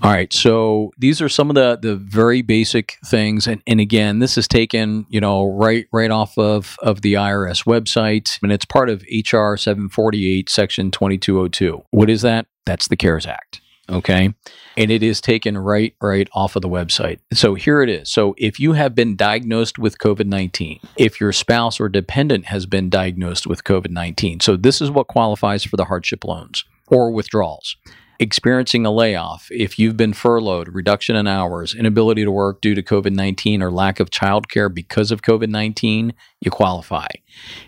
All 0.02 0.10
right, 0.10 0.30
so 0.30 0.90
these 0.98 1.22
are 1.22 1.28
some 1.28 1.48
of 1.48 1.54
the 1.54 1.78
the 1.80 1.96
very 1.96 2.42
basic 2.42 2.98
things, 3.06 3.46
and, 3.46 3.62
and 3.66 3.80
again, 3.80 4.18
this 4.18 4.36
is 4.36 4.46
taken 4.46 5.06
you 5.08 5.20
know 5.20 5.46
right 5.46 5.86
right 5.90 6.10
off 6.10 6.36
of 6.36 6.76
of 6.82 7.00
the 7.00 7.14
IRS 7.14 7.64
website, 7.64 8.38
and 8.42 8.52
it's 8.52 8.66
part 8.66 8.90
of 8.90 9.02
HR 9.10 9.56
seven 9.56 9.88
forty 9.88 10.30
eight, 10.38 10.50
section 10.50 10.90
twenty 10.90 11.16
two 11.16 11.36
hundred 11.36 11.54
two. 11.54 11.82
What 11.92 12.10
is 12.10 12.20
that? 12.22 12.46
That's 12.66 12.88
the 12.88 12.96
CARES 12.96 13.26
Act. 13.26 13.62
Okay, 13.88 14.34
and 14.76 14.90
it 14.90 15.02
is 15.02 15.20
taken 15.20 15.56
right 15.56 15.94
right 16.00 16.28
off 16.32 16.56
of 16.56 16.62
the 16.62 16.68
website. 16.68 17.20
So 17.32 17.54
here 17.54 17.82
it 17.82 17.88
is. 17.88 18.10
So 18.10 18.34
if 18.36 18.58
you 18.58 18.72
have 18.72 18.94
been 18.94 19.16
diagnosed 19.16 19.78
with 19.78 19.98
COVID 19.98 20.26
nineteen, 20.26 20.80
if 20.96 21.20
your 21.20 21.32
spouse 21.32 21.78
or 21.78 21.88
dependent 21.88 22.46
has 22.46 22.66
been 22.66 22.90
diagnosed 22.90 23.46
with 23.46 23.64
COVID 23.64 23.90
nineteen, 23.90 24.40
so 24.40 24.56
this 24.56 24.80
is 24.80 24.90
what 24.90 25.06
qualifies 25.06 25.64
for 25.64 25.76
the 25.76 25.84
hardship 25.84 26.24
loans 26.24 26.64
or 26.88 27.10
withdrawals 27.10 27.76
experiencing 28.18 28.86
a 28.86 28.90
layoff, 28.90 29.48
if 29.50 29.78
you've 29.78 29.96
been 29.96 30.12
furloughed, 30.12 30.68
reduction 30.68 31.16
in 31.16 31.26
hours, 31.26 31.74
inability 31.74 32.24
to 32.24 32.30
work 32.30 32.60
due 32.60 32.74
to 32.74 32.82
COVID 32.82 33.12
19, 33.12 33.62
or 33.62 33.70
lack 33.70 34.00
of 34.00 34.10
childcare 34.10 34.72
because 34.72 35.10
of 35.10 35.22
COVID 35.22 35.48
19, 35.48 36.12
you 36.40 36.50
qualify. 36.50 37.08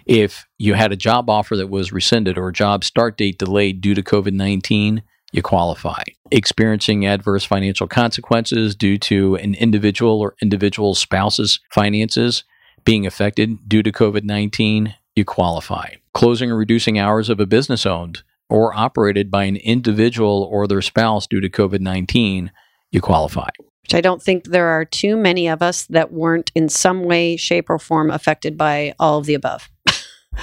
If 0.07 0.47
you 0.59 0.75
had 0.75 0.93
a 0.93 0.97
job 0.97 1.29
offer 1.29 1.57
that 1.57 1.69
was 1.69 1.93
rescinded 1.93 2.39
or 2.39 2.49
a 2.49 2.53
job 2.53 2.85
start 2.85 3.17
date 3.17 3.39
delayed 3.39 3.81
due 3.81 3.95
to 3.95 4.03
COVID 4.03 4.33
19, 4.33 5.03
you 5.33 5.43
qualify. 5.43 6.03
Experiencing 6.31 7.07
adverse 7.07 7.45
financial 7.45 7.87
consequences 7.87 8.75
due 8.75 8.99
to 8.99 9.37
an 9.37 9.55
individual 9.55 10.21
or 10.21 10.35
individual 10.43 10.95
spouse's 10.95 11.61
finances 11.71 12.45
being 12.85 13.07
affected 13.07 13.69
due 13.69 13.83
to 13.83 13.93
COVID 13.93 14.25
19, 14.25 14.95
you 15.15 15.25
qualify. 15.25 15.95
Closing 16.15 16.51
or 16.51 16.57
reducing 16.57 16.99
hours 16.99 17.29
of 17.29 17.41
a 17.41 17.47
business 17.47 17.85
owned 17.85 18.23
or 18.49 18.75
operated 18.75 19.31
by 19.31 19.45
an 19.45 19.57
individual 19.57 20.49
or 20.51 20.67
their 20.67 20.83
spouse 20.83 21.27
due 21.27 21.41
to 21.41 21.51
COVID 21.51 21.81
19, 21.81 22.51
you 22.91 23.01
qualify. 23.01 23.49
Which 23.83 23.95
I 23.95 24.01
don't 24.01 24.23
think 24.23 24.45
there 24.45 24.69
are 24.69 24.85
too 24.85 25.17
many 25.17 25.49
of 25.49 25.63
us 25.63 25.87
that 25.87 26.13
weren't 26.13 26.53
in 26.55 26.69
some 26.69 27.05
way, 27.05 27.37
shape, 27.37 27.71
or 27.71 27.79
form 27.79 28.11
affected 28.11 28.57
by 28.57 28.95
all 28.99 29.19
of 29.19 29.27
the 29.27 29.35
above. 29.35 29.71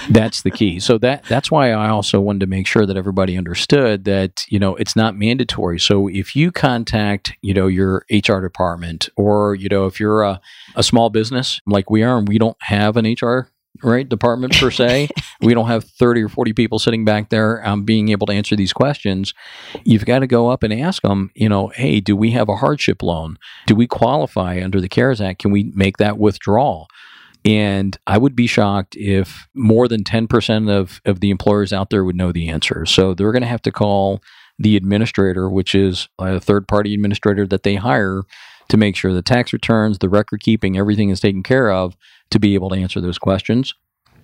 That's 0.10 0.42
the 0.42 0.52
key. 0.52 0.80
So 0.80 0.98
that 1.00 1.24
that's 1.26 1.52
why 1.52 1.72
I 1.72 1.90
also 1.90 2.20
wanted 2.20 2.42
to 2.42 2.48
make 2.48 2.68
sure 2.68 2.86
that 2.86 2.98
everybody 2.98 3.38
understood 3.38 4.06
that 4.06 4.44
you 4.50 4.60
know 4.60 4.76
it's 4.76 4.96
not 4.96 5.16
mandatory. 5.16 5.80
So 5.80 6.08
if 6.08 6.36
you 6.36 6.52
contact 6.52 7.34
you 7.42 7.54
know 7.54 7.68
your 7.68 8.06
HR 8.12 8.40
department 8.40 9.10
or 9.16 9.56
you 9.56 9.70
know 9.70 9.86
if 9.86 10.00
you're 10.00 10.24
a, 10.24 10.42
a 10.76 10.84
small 10.84 11.10
business 11.10 11.60
like 11.66 11.90
we 11.90 12.04
are 12.04 12.18
and 12.18 12.28
we 12.28 12.38
don't 12.38 12.58
have 12.62 12.98
an 12.98 13.06
HR 13.06 13.50
right 13.84 14.08
department 14.08 14.58
per 14.58 14.72
se. 14.72 15.10
we 15.42 15.54
don't 15.54 15.68
have 15.68 15.84
30 15.84 16.24
or 16.24 16.30
40 16.30 16.54
people 16.54 16.80
sitting 16.80 17.06
back 17.06 17.30
there 17.30 17.66
um, 17.68 17.84
being 17.84 18.10
able 18.10 18.28
to 18.28 18.34
answer 18.34 18.56
these 18.56 18.74
questions. 18.74 19.34
You've 19.84 20.06
got 20.06 20.20
to 20.20 20.28
go 20.28 20.50
up 20.50 20.64
and 20.64 20.74
ask 20.74 21.02
them, 21.02 21.32
you 21.36 21.50
know, 21.50 21.68
hey, 21.70 22.00
do 22.00 22.16
we 22.16 22.32
have 22.32 22.50
a 22.50 22.56
hardship 22.56 23.04
loan? 23.04 23.38
Do 23.66 23.76
we 23.76 23.88
qualify 23.88 24.62
under 24.64 24.80
the 24.80 24.90
CARES 24.90 25.22
Act? 25.22 25.40
Can 25.40 25.52
we 25.52 25.72
make 25.76 25.98
that 25.98 26.18
withdrawal? 26.18 26.88
And 27.46 27.96
I 28.08 28.18
would 28.18 28.36
be 28.36 28.48
shocked 28.48 28.96
if 28.98 29.48
more 29.54 29.88
than 29.88 30.04
10% 30.04 30.70
of, 30.70 31.00
of 31.06 31.20
the 31.20 31.30
employers 31.30 31.72
out 31.72 31.92
there 31.92 32.04
would 32.04 32.16
know 32.16 32.32
the 32.32 32.50
answer. 32.50 32.86
So 32.88 33.14
they're 33.14 33.32
going 33.32 33.44
to 33.44 33.48
have 33.48 33.62
to 33.64 33.72
call 33.72 34.22
the 34.58 34.76
administrator, 34.76 35.50
which 35.50 35.76
is 35.76 36.10
a 36.18 36.40
third 36.40 36.68
party 36.68 36.94
administrator 36.94 37.46
that 37.48 37.64
they 37.64 37.76
hire 37.76 38.24
to 38.70 38.78
make 38.78 38.96
sure 38.96 39.14
the 39.14 39.22
tax 39.22 39.54
returns, 39.54 40.00
the 40.00 40.10
record 40.10 40.42
keeping, 40.42 40.76
everything 40.76 41.10
is 41.10 41.20
taken 41.20 41.44
care 41.44 41.72
of 41.72 41.96
to 42.32 42.40
be 42.40 42.56
able 42.56 42.70
to 42.70 42.78
answer 42.78 43.00
those 43.00 43.20
questions. 43.20 43.76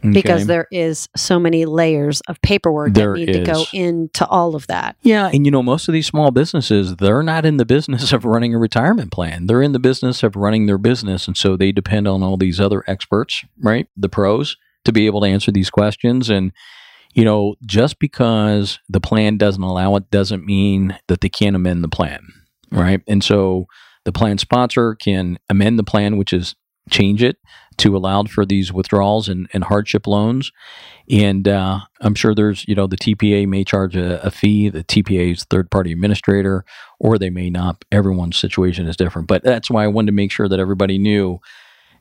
Okay. 0.04 0.12
Because 0.12 0.48
there 0.48 0.68
is 0.72 1.08
so 1.16 1.40
many 1.40 1.66
layers 1.66 2.22
of 2.22 2.42
paperwork 2.42 2.94
there 2.94 3.14
that 3.14 3.20
need 3.20 3.30
is. 3.30 3.38
to 3.38 3.54
go 3.54 3.66
into 3.72 4.26
all 4.26 4.56
of 4.56 4.66
that. 4.68 4.96
Yeah, 5.04 5.30
and 5.32 5.46
you 5.46 5.52
know, 5.52 5.62
most 5.62 5.88
of 5.88 5.94
these 5.94 6.08
small 6.08 6.32
businesses, 6.32 6.96
they're 6.96 7.24
not 7.24 7.46
in 7.46 7.58
the 7.58 7.66
business 7.66 8.12
of 8.12 8.26
running 8.26 8.56
a 8.56 8.58
retirement 8.58 9.12
plan. 9.12 9.46
They're 9.46 9.62
in 9.62 9.74
the 9.74 9.80
business 9.80 10.24
of 10.24 10.36
running 10.36 10.66
their 10.66 10.80
business, 10.80 11.28
and 11.28 11.38
so 11.38 11.56
they 11.56 11.72
depend 11.72 12.08
on 12.08 12.24
all 12.24 12.36
these 12.36 12.60
other 12.60 12.84
experts, 12.88 13.46
right? 13.62 13.88
The 13.96 14.10
pros 14.10 14.58
to 14.86 14.92
be 14.92 15.06
able 15.06 15.22
to 15.22 15.28
answer 15.28 15.52
these 15.52 15.70
questions 15.70 16.30
and 16.30 16.52
you 17.14 17.26
know, 17.26 17.56
just 17.66 18.00
because 18.00 18.80
the 18.88 19.02
plan 19.02 19.38
doesn't 19.38 19.62
allow 19.62 19.96
it 19.98 20.10
doesn't 20.12 20.46
mean 20.46 20.98
that 21.08 21.22
they 21.22 21.30
can't 21.30 21.56
amend 21.58 21.84
the 21.84 21.90
plan, 21.90 22.26
right? 22.72 23.02
And 23.08 23.24
so 23.24 23.66
the 24.06 24.12
plan 24.12 24.38
sponsor 24.38 24.96
can 24.96 25.38
amend 25.50 25.78
the 25.78 25.84
plan, 25.84 26.18
which 26.18 26.34
is 26.34 26.56
change 26.90 27.22
it 27.22 27.38
to 27.82 27.96
allowed 27.96 28.30
for 28.30 28.46
these 28.46 28.72
withdrawals 28.72 29.28
and, 29.28 29.50
and 29.54 29.64
hardship 29.64 30.08
loans. 30.08 30.52
And 31.10 31.48
uh, 31.48 31.80
I'm 32.00 32.16
sure 32.16 32.34
there's, 32.34 32.66
you 32.68 32.76
know, 32.76 32.88
the 32.88 32.98
TPA 32.98 33.48
may 33.48 33.64
charge 33.64 33.96
a, 33.96 34.24
a 34.26 34.32
fee, 34.32 34.70
the 34.70 34.84
TPA 34.84 35.34
is 35.34 35.44
third 35.46 35.70
party 35.70 35.92
administrator, 35.92 36.64
or 37.00 37.18
they 37.18 37.30
may 37.30 37.50
not. 37.50 37.84
Everyone's 37.92 38.38
situation 38.38 38.88
is 38.88 38.96
different. 38.96 39.28
But 39.28 39.44
that's 39.44 39.70
why 39.70 39.84
I 39.84 39.88
wanted 39.88 40.08
to 40.08 40.14
make 40.14 40.32
sure 40.32 40.48
that 40.48 40.60
everybody 40.60 40.98
knew, 40.98 41.40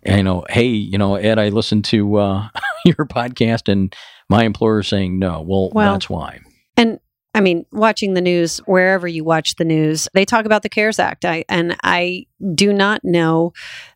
you 0.04 0.22
know, 0.22 0.44
hey, 0.48 0.68
you 0.68 0.98
know, 0.98 1.16
Ed, 1.16 1.38
I 1.38 1.48
listened 1.48 1.84
to 1.86 2.16
uh, 2.16 2.48
your 2.84 3.06
podcast 3.06 3.70
and 3.70 3.94
my 4.28 4.44
employer 4.44 4.80
is 4.80 4.88
saying 4.88 5.18
no. 5.18 5.42
Well, 5.42 5.70
well, 5.74 5.92
that's 5.92 6.08
why. 6.08 6.40
And 6.76 7.00
I 7.34 7.40
mean, 7.40 7.64
watching 7.72 8.14
the 8.14 8.20
news, 8.20 8.58
wherever 8.58 9.06
you 9.06 9.24
watch 9.24 9.56
the 9.56 9.64
news, 9.64 10.08
they 10.14 10.24
talk 10.24 10.46
about 10.46 10.62
the 10.62 10.68
CARES 10.68 10.98
Act. 10.98 11.24
I, 11.24 11.44
and 11.48 11.76
I 11.82 12.26
do 12.54 12.72
not 12.72 13.04
know 13.04 13.52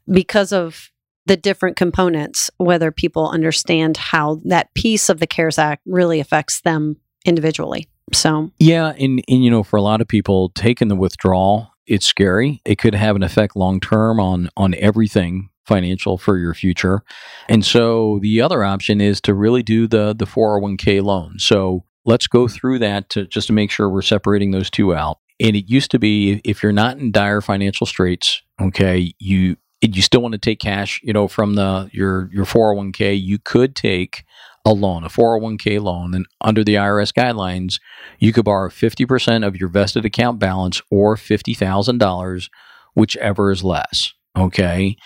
because 0.09 0.53
of 0.53 0.91
the 1.27 1.37
different 1.37 1.77
components 1.77 2.51
whether 2.59 2.91
people 2.91 3.29
understand 3.29 3.97
how 3.97 4.41
that 4.45 4.73
piece 4.75 5.09
of 5.09 5.21
the 5.21 5.27
CARES 5.27 5.59
Act 5.59 5.83
really 5.87 6.21
affects 6.21 6.61
them 6.61 6.97
individually. 7.25 7.89
So, 8.13 8.51
yeah. 8.59 8.93
And, 8.99 9.23
and 9.29 9.45
you 9.45 9.51
know, 9.51 9.63
for 9.63 9.77
a 9.77 9.83
lot 9.83 10.01
of 10.01 10.09
people, 10.09 10.51
taking 10.51 10.89
the 10.89 10.97
withdrawal, 10.97 11.71
it's 11.87 12.07
scary. 12.07 12.61
It 12.65 12.79
could 12.79 12.95
have 12.95 13.17
an 13.17 13.23
effect 13.23 13.57
long 13.57 13.81
term 13.81 14.21
on 14.21 14.49
on 14.57 14.75
everything 14.75 15.51
financial 15.67 16.19
for 16.19 16.37
your 16.37 16.55
future. 16.55 17.03
And 17.49 17.65
so 17.65 18.19
the 18.21 18.41
other 18.41 18.65
option 18.65 19.01
is 19.01 19.21
to 19.23 19.35
really 19.35 19.63
do 19.63 19.87
the 19.87 20.15
the 20.15 20.27
401k 20.27 21.03
loan. 21.03 21.39
So 21.39 21.85
let's 22.05 22.27
go 22.27 22.49
through 22.49 22.81
that 22.81 23.09
to 23.11 23.27
just 23.27 23.47
to 23.49 23.53
make 23.53 23.71
sure 23.71 23.89
we're 23.89 24.03
separating 24.03 24.51
those 24.51 24.71
two 24.71 24.95
out. 24.95 25.19
And 25.41 25.57
it 25.57 25.69
used 25.69 25.91
to 25.91 25.99
be 25.99 26.41
if 26.45 26.63
you're 26.63 26.73
not 26.73 26.99
in 26.99 27.11
dire 27.11 27.41
financial 27.41 27.87
straits, 27.87 28.43
okay, 28.61 29.13
you 29.19 29.57
you 29.93 30.03
still 30.03 30.23
want 30.23 30.33
to 30.33 30.39
take 30.39 30.61
cash, 30.61 31.01
you 31.03 31.13
know, 31.13 31.29
from 31.29 31.55
the 31.55 31.91
your 31.93 32.31
your 32.33 32.45
401k, 32.45 33.21
you 33.21 33.39
could 33.39 33.75
take 33.75 34.25
a 34.65 34.73
loan, 34.73 35.05
a 35.05 35.09
401k 35.09 35.81
loan, 35.81 36.15
and 36.15 36.27
under 36.41 36.65
the 36.65 36.77
IRS 36.77 37.13
guidelines, 37.13 37.81
you 38.19 38.33
could 38.33 38.47
borrow 38.47 38.71
50% 38.71 39.47
of 39.47 39.57
your 39.57 39.69
vested 39.69 40.07
account 40.07 40.39
balance 40.39 40.81
or 40.91 41.17
$50,000, 41.17 42.49
whichever 42.95 43.51
is 43.51 43.63
less. 43.63 44.15
Okay. 44.37 44.97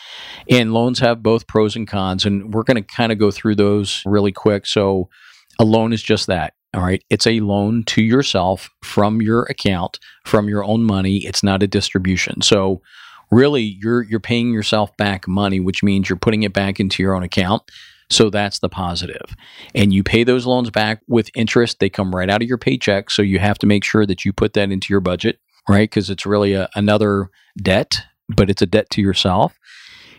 And 0.49 0.73
loans 0.73 1.01
have 1.01 1.25
both 1.25 1.49
pros 1.49 1.75
and 1.75 1.89
cons, 1.89 2.25
and 2.25 2.55
we're 2.55 2.63
going 2.63 2.77
to 2.77 2.83
kind 2.83 3.11
of 3.11 3.19
go 3.19 3.31
through 3.31 3.57
those 3.57 4.03
really 4.07 4.33
quick. 4.33 4.65
So, 4.65 5.09
a 5.59 5.65
loan 5.65 5.93
is 5.93 6.03
just 6.03 6.29
that. 6.29 6.55
All 6.75 6.83
right. 6.83 7.03
It's 7.11 7.27
a 7.27 7.41
loan 7.41 7.83
to 7.85 8.03
yourself 8.03 8.71
from 8.85 9.21
your 9.21 9.43
account, 9.45 9.99
from 10.25 10.49
your 10.49 10.63
own 10.63 10.85
money. 10.85 11.27
It's 11.27 11.43
not 11.43 11.63
a 11.63 11.67
distribution. 11.67 12.43
So 12.43 12.83
really 13.31 13.63
you're 13.63 14.03
you're 14.03 14.21
paying 14.21 14.53
yourself 14.53 14.97
back 14.97 15.29
money, 15.29 15.61
which 15.61 15.83
means 15.83 16.09
you're 16.09 16.19
putting 16.19 16.43
it 16.43 16.53
back 16.53 16.81
into 16.81 17.03
your 17.03 17.15
own 17.15 17.23
account. 17.23 17.63
So 18.11 18.31
that's 18.31 18.61
the 18.61 18.69
positive. 18.71 19.37
And 19.75 19.93
you 19.93 20.03
pay 20.03 20.25
those 20.25 20.47
loans 20.47 20.71
back 20.71 21.01
with 21.09 21.31
interest. 21.35 21.79
They 21.79 21.91
come 21.91 22.15
right 22.15 22.31
out 22.31 22.43
of 22.43 22.49
your 22.49 22.59
paycheck. 22.59 23.11
So 23.11 23.21
you 23.21 23.39
have 23.39 23.59
to 23.59 23.67
make 23.67 23.85
sure 23.85 24.07
that 24.07 24.25
you 24.25 24.33
put 24.33 24.55
that 24.55 24.71
into 24.71 24.93
your 24.93 25.01
budget, 25.01 25.41
right? 25.69 25.91
Because 25.91 26.09
it's 26.09 26.25
really 26.25 26.55
a, 26.55 26.71
another 26.75 27.29
debt, 27.61 27.93
but 28.35 28.49
it's 28.49 28.63
a 28.63 28.67
debt 28.67 28.89
to 28.91 29.03
yourself. 29.03 29.59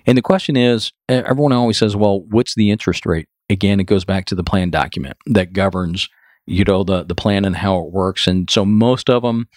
And 0.06 0.18
the 0.18 0.22
question 0.22 0.56
is 0.56 0.92
everyone 1.08 1.52
always 1.52 1.78
says, 1.78 1.96
well, 1.96 2.22
what's 2.30 2.56
the 2.56 2.70
interest 2.70 3.06
rate? 3.06 3.28
Again, 3.50 3.80
it 3.80 3.86
goes 3.86 4.06
back 4.06 4.26
to 4.26 4.36
the 4.36 4.44
plan 4.44 4.70
document 4.70 5.18
that 5.26 5.54
governs, 5.54 6.08
you 6.46 6.64
know, 6.64 6.84
the, 6.84 7.04
the 7.04 7.16
plan 7.16 7.44
and 7.44 7.56
how 7.56 7.80
it 7.80 7.92
works. 7.92 8.28
And 8.28 8.50
so 8.50 8.66
most 8.66 9.10
of 9.10 9.24
them, 9.24 9.48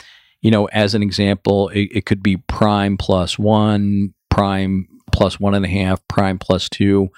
you 0.42 0.50
know, 0.50 0.66
as 0.66 0.94
an 0.94 1.02
example, 1.02 1.68
it, 1.70 1.88
it 1.92 2.06
could 2.06 2.22
be 2.22 2.36
prime 2.36 2.96
plus 2.96 3.38
one, 3.38 4.12
prime 4.28 4.88
plus 5.12 5.40
one 5.40 5.54
and 5.54 5.64
a 5.64 5.68
half, 5.68 6.06
prime 6.08 6.38
plus 6.38 6.68
two, 6.68 7.10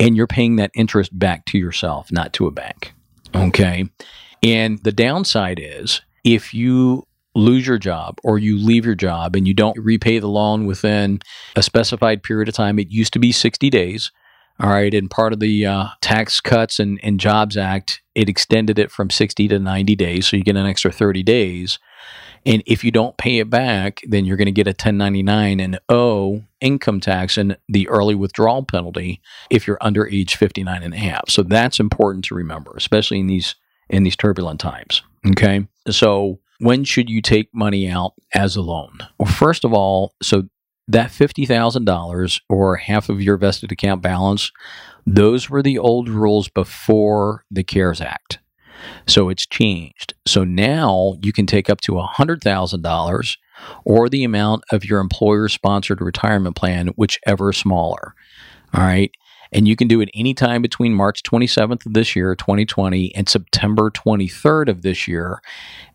and 0.00 0.16
you're 0.16 0.26
paying 0.26 0.56
that 0.56 0.70
interest 0.74 1.16
back 1.16 1.44
to 1.46 1.58
yourself, 1.58 2.10
not 2.10 2.32
to 2.32 2.46
a 2.46 2.50
bank. 2.50 2.94
Okay. 3.34 3.84
And 4.42 4.82
the 4.82 4.92
downside 4.92 5.60
is 5.62 6.00
if 6.24 6.54
you 6.54 7.06
lose 7.34 7.66
your 7.66 7.78
job 7.78 8.18
or 8.22 8.38
you 8.38 8.56
leave 8.56 8.86
your 8.86 8.94
job 8.94 9.34
and 9.34 9.46
you 9.46 9.54
don't 9.54 9.78
repay 9.78 10.18
the 10.18 10.28
loan 10.28 10.66
within 10.66 11.18
a 11.56 11.62
specified 11.62 12.22
period 12.22 12.48
of 12.48 12.54
time, 12.54 12.78
it 12.78 12.90
used 12.90 13.12
to 13.12 13.18
be 13.18 13.32
60 13.32 13.70
days. 13.70 14.10
All 14.60 14.70
right. 14.70 14.94
And 14.94 15.10
part 15.10 15.32
of 15.32 15.40
the 15.40 15.66
uh, 15.66 15.86
Tax 16.00 16.40
Cuts 16.40 16.78
and, 16.78 17.00
and 17.02 17.18
Jobs 17.18 17.56
Act, 17.56 18.02
it 18.14 18.28
extended 18.28 18.78
it 18.78 18.90
from 18.90 19.10
60 19.10 19.48
to 19.48 19.58
90 19.58 19.96
days. 19.96 20.28
So 20.28 20.36
you 20.36 20.44
get 20.44 20.56
an 20.56 20.66
extra 20.66 20.92
30 20.92 21.24
days. 21.24 21.78
And 22.46 22.62
if 22.66 22.84
you 22.84 22.90
don't 22.90 23.16
pay 23.16 23.38
it 23.38 23.48
back, 23.48 24.00
then 24.06 24.24
you're 24.24 24.36
going 24.36 24.46
to 24.46 24.52
get 24.52 24.66
a 24.66 24.70
1099 24.70 25.60
and 25.60 25.78
owe 25.88 26.42
income 26.60 27.00
tax 27.00 27.38
and 27.38 27.56
the 27.68 27.88
early 27.88 28.14
withdrawal 28.14 28.64
penalty 28.64 29.20
if 29.50 29.66
you're 29.66 29.78
under 29.80 30.06
age 30.06 30.36
59 30.36 30.82
and 30.82 30.94
a 30.94 30.98
half. 30.98 31.30
So 31.30 31.42
that's 31.42 31.80
important 31.80 32.24
to 32.26 32.34
remember, 32.34 32.72
especially 32.76 33.20
in 33.20 33.26
these 33.26 33.54
in 33.90 34.02
these 34.02 34.16
turbulent 34.16 34.60
times. 34.60 35.02
Okay. 35.26 35.66
So 35.90 36.40
when 36.58 36.84
should 36.84 37.10
you 37.10 37.20
take 37.20 37.48
money 37.54 37.88
out 37.88 38.14
as 38.32 38.56
a 38.56 38.62
loan? 38.62 38.98
Well, 39.18 39.30
first 39.30 39.64
of 39.64 39.74
all, 39.74 40.14
so 40.22 40.44
that 40.88 41.10
$50,000 41.10 42.40
or 42.48 42.76
half 42.76 43.08
of 43.08 43.22
your 43.22 43.36
vested 43.36 43.72
account 43.72 44.02
balance, 44.02 44.52
those 45.06 45.50
were 45.50 45.62
the 45.62 45.78
old 45.78 46.08
rules 46.08 46.48
before 46.48 47.44
the 47.50 47.64
CARES 47.64 48.00
Act. 48.00 48.38
So 49.06 49.28
it's 49.28 49.46
changed. 49.46 50.14
So 50.26 50.44
now 50.44 51.14
you 51.22 51.32
can 51.32 51.46
take 51.46 51.68
up 51.68 51.80
to 51.82 51.92
$100,000 51.92 53.36
or 53.84 54.08
the 54.08 54.24
amount 54.24 54.64
of 54.72 54.84
your 54.84 55.00
employer 55.00 55.48
sponsored 55.48 56.00
retirement 56.00 56.56
plan, 56.56 56.88
whichever 56.96 57.52
smaller. 57.52 58.14
All 58.72 58.82
right. 58.82 59.12
And 59.52 59.68
you 59.68 59.76
can 59.76 59.86
do 59.86 60.00
it 60.00 60.10
anytime 60.14 60.62
between 60.62 60.94
March 60.94 61.22
27th 61.22 61.86
of 61.86 61.94
this 61.94 62.16
year, 62.16 62.34
2020, 62.34 63.14
and 63.14 63.28
September 63.28 63.88
23rd 63.88 64.68
of 64.68 64.82
this 64.82 65.06
year, 65.06 65.40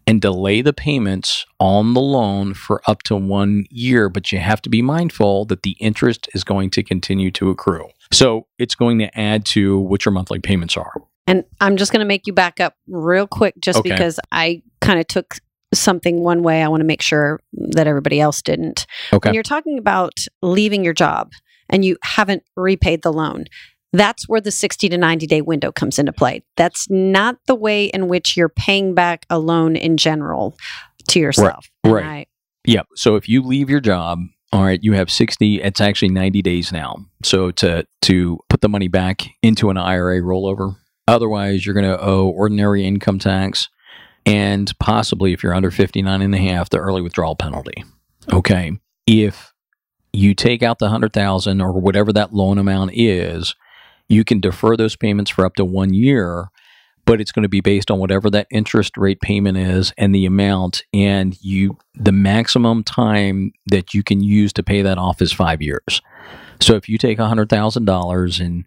and 0.08 0.21
delay 0.21 0.62
the 0.62 0.71
payments 0.71 1.45
on 1.60 1.93
the 1.93 1.99
loan 1.99 2.54
for 2.54 2.82
up 2.88 3.04
to 3.04 3.17
one 3.17 3.65
year. 3.69 4.08
But 4.08 4.32
you 4.32 4.39
have 4.39 4.62
to 4.62 4.69
be 4.69 4.82
mindful 4.82 5.43
that 5.45 5.63
the 5.63 5.75
interest 5.80 6.30
is 6.34 6.45
going 6.45 6.69
to 6.71 6.84
continue 6.84 7.32
to 7.32 7.49
accrue. 7.49 7.89
So 8.13 8.47
it's 8.58 8.75
going 8.75 8.97
to 8.99 9.19
add 9.19 9.45
to 9.47 9.78
what 9.78 10.06
your 10.06 10.13
monthly 10.13 10.39
payments 10.39 10.78
are. 10.78 10.93
And 11.29 11.43
I'm 11.61 11.77
just 11.77 11.91
going 11.91 11.99
to 11.99 12.07
make 12.07 12.27
you 12.27 12.33
back 12.33 12.59
up 12.59 12.75
real 12.87 13.27
quick 13.27 13.55
just 13.59 13.79
okay. 13.79 13.89
because 13.89 14.19
I 14.31 14.61
kind 14.81 14.99
of 14.99 15.07
took 15.07 15.35
something 15.73 16.21
one 16.23 16.43
way. 16.43 16.63
I 16.63 16.67
want 16.67 16.81
to 16.81 16.85
make 16.85 17.01
sure 17.01 17.39
that 17.53 17.87
everybody 17.87 18.19
else 18.19 18.41
didn't. 18.41 18.85
Okay. 19.13 19.29
When 19.29 19.33
you're 19.33 19.43
talking 19.43 19.77
about 19.77 20.13
leaving 20.41 20.83
your 20.83 20.93
job 20.93 21.31
and 21.69 21.85
you 21.85 21.97
haven't 22.03 22.43
repaid 22.55 23.03
the 23.03 23.13
loan, 23.13 23.45
that's 23.93 24.27
where 24.27 24.41
the 24.41 24.51
60 24.51 24.89
to 24.89 24.97
90 24.97 25.27
day 25.27 25.41
window 25.41 25.71
comes 25.71 25.99
into 25.99 26.13
play. 26.13 26.43
That's 26.57 26.89
not 26.89 27.37
the 27.47 27.55
way 27.55 27.85
in 27.85 28.07
which 28.07 28.37
you're 28.37 28.49
paying 28.49 28.93
back 28.93 29.25
a 29.29 29.39
loan 29.39 29.75
in 29.75 29.97
general 29.97 30.57
to 31.09 31.19
yourself. 31.19 31.69
Right. 31.83 31.93
right. 31.93 32.05
I, 32.05 32.25
yeah. 32.65 32.83
So 32.95 33.15
if 33.15 33.27
you 33.27 33.41
leave 33.41 33.69
your 33.69 33.79
job, 33.79 34.19
all 34.51 34.63
right, 34.63 34.79
you 34.81 34.93
have 34.93 35.11
60, 35.11 35.61
it's 35.61 35.81
actually 35.81 36.09
90 36.09 36.41
days 36.41 36.71
now. 36.71 37.05
So 37.23 37.51
to 37.51 37.85
to 38.03 38.39
put 38.49 38.61
the 38.61 38.69
money 38.69 38.87
back 38.87 39.27
into 39.41 39.69
an 39.69 39.77
IRA 39.77 40.21
rollover, 40.21 40.75
Otherwise, 41.10 41.65
you're 41.65 41.76
going 41.76 41.86
to 41.86 42.02
owe 42.02 42.28
ordinary 42.28 42.86
income 42.86 43.19
tax 43.19 43.67
and 44.26 44.72
possibly, 44.80 45.34
if 45.34 45.41
you're 45.41 45.56
under 45.56 45.72
59 45.72 46.22
and 46.22 46.36
a 46.36 46.38
half, 46.38 46.69
the 46.69 46.78
early 46.78 47.02
withdrawal 47.02 47.36
penalty. 47.36 47.84
Okay. 48.32 48.74
If 49.08 49.54
you 50.13 50.36
take 50.36 50.62
out 50.62 50.80
the 50.80 50.86
100,000 50.86 51.62
or 51.62 51.80
whatever 51.80 52.13
that 52.13 52.34
loan 52.34 52.58
amount 52.58 52.91
is, 52.93 53.56
you 54.08 54.24
can 54.24 54.39
defer 54.39 54.76
those 54.76 54.95
payments 54.95 55.32
for 55.32 55.45
up 55.45 55.56
to 55.56 55.65
1 55.65 55.93
year, 55.93 56.50
but 57.06 57.19
it's 57.19 57.32
going 57.32 57.43
to 57.43 57.50
be 57.50 57.62
based 57.62 57.89
on 57.89 57.98
whatever 57.98 58.30
that 58.30 58.48
interest 58.52 58.98
rate 58.98 59.22
payment 59.22 59.58
is 59.58 59.93
and 59.98 60.13
the 60.13 60.26
amount 60.26 60.84
and 60.93 61.41
you 61.41 61.78
the 61.95 62.12
maximum 62.12 62.84
time 62.84 63.52
that 63.67 63.93
you 63.93 64.04
can 64.04 64.22
use 64.22 64.54
to 64.54 64.63
pay 64.63 64.84
that 64.84 65.00
off 65.00 65.22
is 65.22 65.32
5 65.32 65.62
years. 65.62 66.02
So 66.62 66.76
if 66.76 66.89
you 66.89 66.98
take 66.98 67.17
$100,000 67.17 68.45
and 68.45 68.65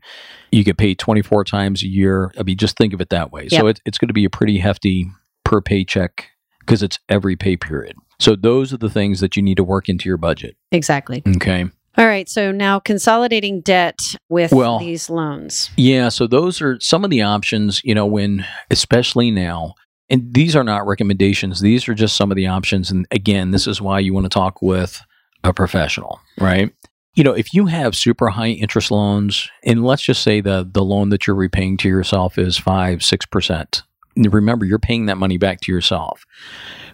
you 0.51 0.65
get 0.65 0.79
paid 0.79 0.99
24 0.99 1.45
times 1.45 1.83
a 1.83 1.89
year, 1.89 2.33
I 2.39 2.43
mean, 2.43 2.57
just 2.57 2.77
think 2.77 2.95
of 2.95 3.01
it 3.01 3.11
that 3.11 3.33
way. 3.33 3.49
Yep. 3.51 3.61
So 3.61 3.67
it, 3.67 3.81
it's 3.85 3.99
going 3.99 4.09
to 4.09 4.15
be 4.15 4.25
a 4.25 4.31
pretty 4.31 4.59
hefty 4.59 5.11
per 5.45 5.61
paycheck 5.61 6.29
because 6.61 6.83
it's 6.83 6.99
every 7.09 7.37
pay 7.37 7.57
period. 7.57 7.97
So 8.19 8.37
those 8.37 8.73
are 8.73 8.79
the 8.79 8.91
things 8.91 9.21
that 9.21 9.37
you 9.37 9.43
need 9.43 9.57
to 9.57 9.65
work 9.65 9.89
into 9.89 10.09
your 10.09 10.17
budget. 10.17 10.57
Exactly. 10.71 11.23
Okay. 11.37 11.67
All 11.99 12.07
right. 12.07 12.29
So 12.29 12.53
now 12.53 12.79
consolidating 12.79 13.61
debt 13.61 13.99
with 14.29 14.53
well, 14.53 14.79
these 14.79 15.11
loans. 15.11 15.71
Yeah. 15.77 16.09
So 16.09 16.27
those 16.27 16.63
are 16.63 16.81
some 16.81 17.05
of 17.05 17.11
the 17.11 17.23
options, 17.23 17.83
you 17.85 17.95
know, 17.95 18.07
when, 18.07 18.47
especially 18.71 19.31
now, 19.31 19.75
and 20.09 20.33
these 20.33 20.57
are 20.57 20.65
not 20.65 20.87
recommendations, 20.87 21.61
these 21.61 21.89
are 21.89 21.95
just 21.95 22.17
some 22.17 22.31
of 22.31 22.37
the 22.37 22.47
options. 22.47 22.91
And 22.91 23.07
again, 23.11 23.51
this 23.51 23.67
is 23.67 23.81
why 23.83 23.99
you 23.99 24.15
want 24.15 24.25
to 24.25 24.31
talk 24.31 24.63
with 24.63 25.03
a 25.45 25.53
professional, 25.53 26.21
right? 26.39 26.73
You 27.15 27.25
know, 27.25 27.33
if 27.33 27.53
you 27.53 27.67
have 27.67 27.95
super 27.95 28.31
high 28.31 28.49
interest 28.49 28.91
loans, 28.91 29.51
and 29.65 29.85
let's 29.85 30.03
just 30.03 30.23
say 30.23 30.41
the 30.41 30.69
the 30.71 30.85
loan 30.85 31.11
that 31.11 31.27
you're 31.27 31.37
repaying 31.37 31.77
to 31.79 31.89
yourself 31.89 32.39
is 32.39 32.57
five, 32.57 33.03
six 33.03 33.27
percent. 33.27 33.83
Remember, 34.17 34.65
you're 34.65 34.79
paying 34.79 35.07
that 35.07 35.17
money 35.17 35.39
back 35.39 35.61
to 35.63 35.73
yourself. 35.73 36.25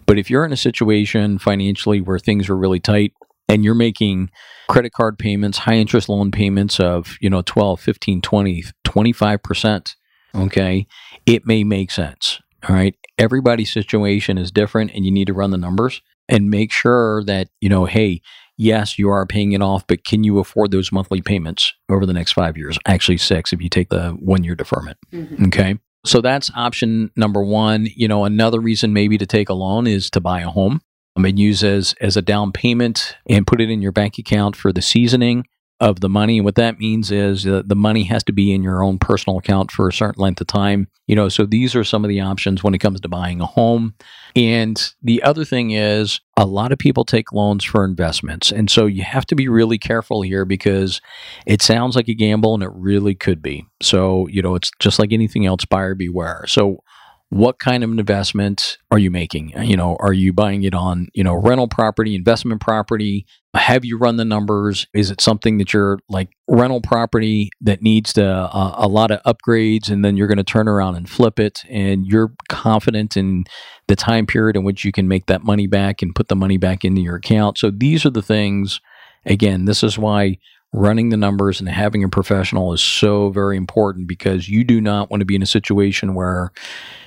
But 0.07 0.19
if 0.19 0.31
you're 0.31 0.45
in 0.45 0.53
a 0.53 0.57
situation 0.57 1.39
financially 1.39 2.01
where 2.01 2.19
things 2.19 2.49
are 2.49 2.57
really 2.57 2.81
tight 2.81 3.13
and 3.49 3.65
you're 3.65 3.75
making 3.75 4.31
credit 4.69 4.93
card 4.93 5.19
payments, 5.19 5.59
high 5.59 5.75
interest 5.75 6.09
loan 6.09 6.31
payments 6.31 6.79
of, 6.79 7.17
you 7.21 7.29
know, 7.29 7.43
12, 7.43 7.81
15, 7.81 8.23
20, 8.23 8.65
25%, 8.87 9.95
okay, 10.35 10.87
it 11.27 11.47
may 11.47 11.65
make 11.65 11.91
sense. 11.91 12.41
All 12.69 12.75
right. 12.75 12.95
Everybody's 13.19 13.73
situation 13.73 14.39
is 14.39 14.51
different 14.51 14.93
and 14.95 15.05
you 15.05 15.11
need 15.11 15.27
to 15.27 15.35
run 15.35 15.51
the 15.51 15.59
numbers 15.59 16.01
and 16.29 16.51
make 16.51 16.73
sure 16.73 17.25
that, 17.25 17.49
you 17.61 17.69
know, 17.69 17.85
hey, 17.85 18.23
yes, 18.59 18.99
you 18.99 19.09
are 19.09 19.25
paying 19.25 19.53
it 19.53 19.63
off, 19.63 19.87
but 19.87 20.05
can 20.05 20.25
you 20.25 20.39
afford 20.39 20.71
those 20.71 20.93
monthly 20.93 21.23
payments 21.23 21.73
over 21.89 22.05
the 22.05 22.13
next 22.13 22.33
five 22.33 22.59
years? 22.59 22.79
Actually, 22.85 23.17
six 23.17 23.53
if 23.53 23.63
you 23.63 23.71
take 23.71 23.89
the 23.89 24.11
one 24.21 24.45
year 24.45 24.55
deferment. 24.55 24.99
Mm-hmm. 25.13 25.47
Okay. 25.47 25.79
So 26.05 26.21
that's 26.21 26.51
option 26.55 27.11
number 27.17 27.43
one. 27.43 27.89
You 27.95 28.09
know, 28.09 28.25
another 28.25 28.61
reason 28.61 28.93
maybe 28.93 29.17
to 29.19 29.27
take 29.27 29.49
a 29.49 29.55
loan 29.55 29.87
is 29.87 30.11
to 30.11 30.21
buy 30.21 30.41
a 30.41 30.49
home. 30.49 30.81
I 31.17 31.21
mean, 31.21 31.37
use 31.37 31.65
as 31.65 31.95
as 32.01 32.17
a 32.17 32.23
down 32.23 32.53
payment 32.53 33.17
and 33.29 33.47
put 33.47 33.61
it 33.61 33.71
in 33.71 33.83
your 33.83 33.93
bank 33.93 34.19
account 34.19 34.55
for 34.55 34.73
the 34.73 34.83
seasoning 34.83 35.47
of 35.81 36.01
the 36.01 36.09
money. 36.09 36.41
What 36.41 36.57
that 36.57 36.79
means 36.79 37.13
is 37.13 37.45
the 37.45 37.65
money 37.77 38.05
has 38.05 38.25
to 38.25 38.33
be 38.33 38.53
in 38.53 38.63
your 38.63 38.83
own 38.83 38.99
personal 38.99 39.39
account 39.39 39.71
for 39.71 39.89
a 39.89 39.93
certain 39.93 40.21
length 40.21 40.41
of 40.41 40.49
time. 40.49 40.89
You 41.07 41.15
know, 41.15 41.29
so 41.29 41.47
these 41.47 41.75
are 41.77 41.85
some 41.85 42.05
of 42.05 42.09
the 42.09 42.21
options 42.21 42.63
when 42.63 42.75
it 42.75 42.79
comes 42.79 43.01
to 43.01 43.09
buying 43.09 43.41
a 43.41 43.47
home. 43.47 43.95
And 44.35 44.93
the 45.03 45.23
other 45.23 45.45
thing 45.45 45.71
is 45.71 46.21
a 46.37 46.47
lot 46.47 46.73
of 46.73 46.79
people 46.79 47.05
take 47.05 47.33
loans 47.33 47.65
for 47.65 47.85
investments. 47.85 48.53
And 48.53 48.71
so 48.71 48.87
you 48.87 49.03
have 49.05 49.25
to 49.27 49.35
be 49.35 49.49
really 49.49 49.79
careful 49.79 50.23
here 50.23 50.45
because 50.45 51.01
it 51.47 51.63
sounds 51.63 51.97
like 51.97 52.09
a 52.09 52.15
gamble 52.15 52.55
and 52.55 52.63
it 52.63 52.71
really 52.75 53.15
could 53.15 53.41
be. 53.41 53.65
So, 53.81 54.27
you 54.27 54.43
know, 54.43 54.55
it's 54.55 54.71
just 54.81 54.99
like 54.99 55.13
anything 55.13 55.47
else, 55.47 55.65
buyer 55.65 55.95
beware. 55.95 56.45
So 56.47 56.83
what 57.31 57.59
kind 57.59 57.85
of 57.85 57.91
investment 57.91 58.79
are 58.91 58.99
you 58.99 59.11
making? 59.11 59.53
You 59.63 59.77
know, 59.77 59.99
are 60.01 60.15
you 60.15 60.33
buying 60.33 60.63
it 60.63 60.75
on, 60.75 61.09
you 61.13 61.23
know, 61.23 61.35
rental 61.35 61.69
property, 61.69 62.15
investment 62.15 62.63
property? 62.63 63.27
Have 63.55 63.85
you 63.85 63.99
run 63.99 64.17
the 64.17 64.25
numbers? 64.25 64.87
Is 64.95 65.11
it 65.11 65.21
something 65.21 65.59
that 65.59 65.75
you're 65.75 65.99
like 66.09 66.31
rental 66.49 66.81
property 66.81 67.51
that 67.61 67.83
needs 67.83 68.15
to, 68.15 68.25
uh, 68.27 68.75
a 68.79 68.89
lot 68.89 69.11
of 69.11 69.23
upgrades 69.25 69.91
and 69.91 70.03
then 70.03 70.17
you're 70.17 70.27
going 70.27 70.39
to 70.39 70.45
turn 70.45 70.69
around 70.69 70.97
and 70.97 71.09
flip 71.09 71.39
it 71.39 71.61
and 71.69 72.07
you're 72.07 72.33
confident 72.49 73.15
in 73.15 73.45
the 73.89 73.97
time 73.97 74.25
period 74.25 74.57
in 74.57 74.65
which 74.65 74.85
you 74.85 74.93
can 74.93 75.07
make 75.07 75.27
that 75.27 75.45
money 75.45 75.67
back 75.67 76.01
and 76.01 76.15
put 76.15 76.29
the 76.29 76.37
money 76.37 76.57
back 76.57 76.83
into 76.83 77.03
your 77.03 77.17
account? 77.17 77.59
So 77.59 77.71
these 77.71 78.07
are 78.07 78.11
the 78.11 78.23
things, 78.23 78.81
again, 79.27 79.67
this 79.67 79.83
is 79.83 79.99
why 79.99 80.39
running 80.73 81.09
the 81.09 81.17
numbers 81.17 81.61
and 81.61 81.69
having 81.69 82.05
a 82.05 82.09
professional 82.09 82.73
is 82.73 82.83
so 82.83 83.31
very 83.31 83.57
important 83.57 84.07
because 84.07 84.49
you 84.49 84.65
do 84.65 84.81
not 84.81 85.11
want 85.11 85.21
to 85.21 85.25
be 85.25 85.35
in 85.35 85.43
a 85.43 85.47
situation 85.47 86.15
where 86.15 86.53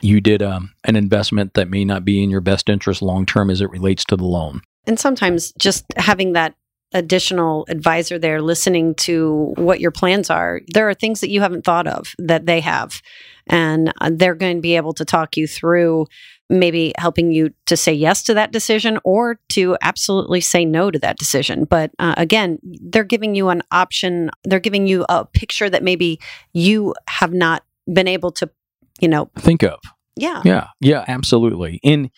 you 0.01 0.19
did 0.19 0.41
um, 0.41 0.73
an 0.85 0.95
investment 0.95 1.53
that 1.53 1.69
may 1.69 1.85
not 1.85 2.03
be 2.03 2.23
in 2.23 2.29
your 2.29 2.41
best 2.41 2.69
interest 2.69 3.01
long 3.01 3.25
term 3.25 3.49
as 3.49 3.61
it 3.61 3.69
relates 3.69 4.03
to 4.05 4.15
the 4.15 4.25
loan. 4.25 4.61
And 4.87 4.99
sometimes 4.99 5.53
just 5.59 5.85
having 5.95 6.33
that 6.33 6.55
additional 6.93 7.65
advisor 7.69 8.19
there 8.19 8.41
listening 8.41 8.95
to 8.95 9.53
what 9.55 9.79
your 9.79 9.91
plans 9.91 10.29
are, 10.29 10.61
there 10.73 10.89
are 10.89 10.93
things 10.93 11.21
that 11.21 11.29
you 11.29 11.39
haven't 11.41 11.63
thought 11.63 11.87
of 11.87 12.13
that 12.17 12.45
they 12.45 12.59
have. 12.59 13.01
And 13.47 13.93
uh, 14.01 14.11
they're 14.13 14.35
going 14.35 14.57
to 14.57 14.61
be 14.61 14.75
able 14.75 14.93
to 14.93 15.05
talk 15.05 15.37
you 15.37 15.47
through 15.47 16.07
maybe 16.51 16.93
helping 16.97 17.31
you 17.31 17.51
to 17.65 17.77
say 17.77 17.93
yes 17.93 18.21
to 18.23 18.33
that 18.33 18.51
decision 18.51 18.99
or 19.03 19.39
to 19.49 19.77
absolutely 19.81 20.41
say 20.41 20.65
no 20.65 20.91
to 20.91 20.99
that 20.99 21.17
decision. 21.17 21.63
But 21.63 21.91
uh, 21.97 22.13
again, 22.17 22.59
they're 22.63 23.03
giving 23.03 23.33
you 23.35 23.49
an 23.49 23.63
option, 23.71 24.29
they're 24.43 24.59
giving 24.59 24.85
you 24.85 25.05
a 25.09 25.25
picture 25.25 25.69
that 25.69 25.81
maybe 25.81 26.19
you 26.53 26.93
have 27.07 27.33
not 27.33 27.63
been 27.91 28.07
able 28.07 28.31
to, 28.33 28.49
you 28.99 29.07
know, 29.07 29.31
think 29.39 29.63
of. 29.63 29.79
Yeah. 30.17 30.41
Yeah. 30.43 30.67
Yeah, 30.81 31.05
absolutely. 31.07 31.79
And, 31.83 32.11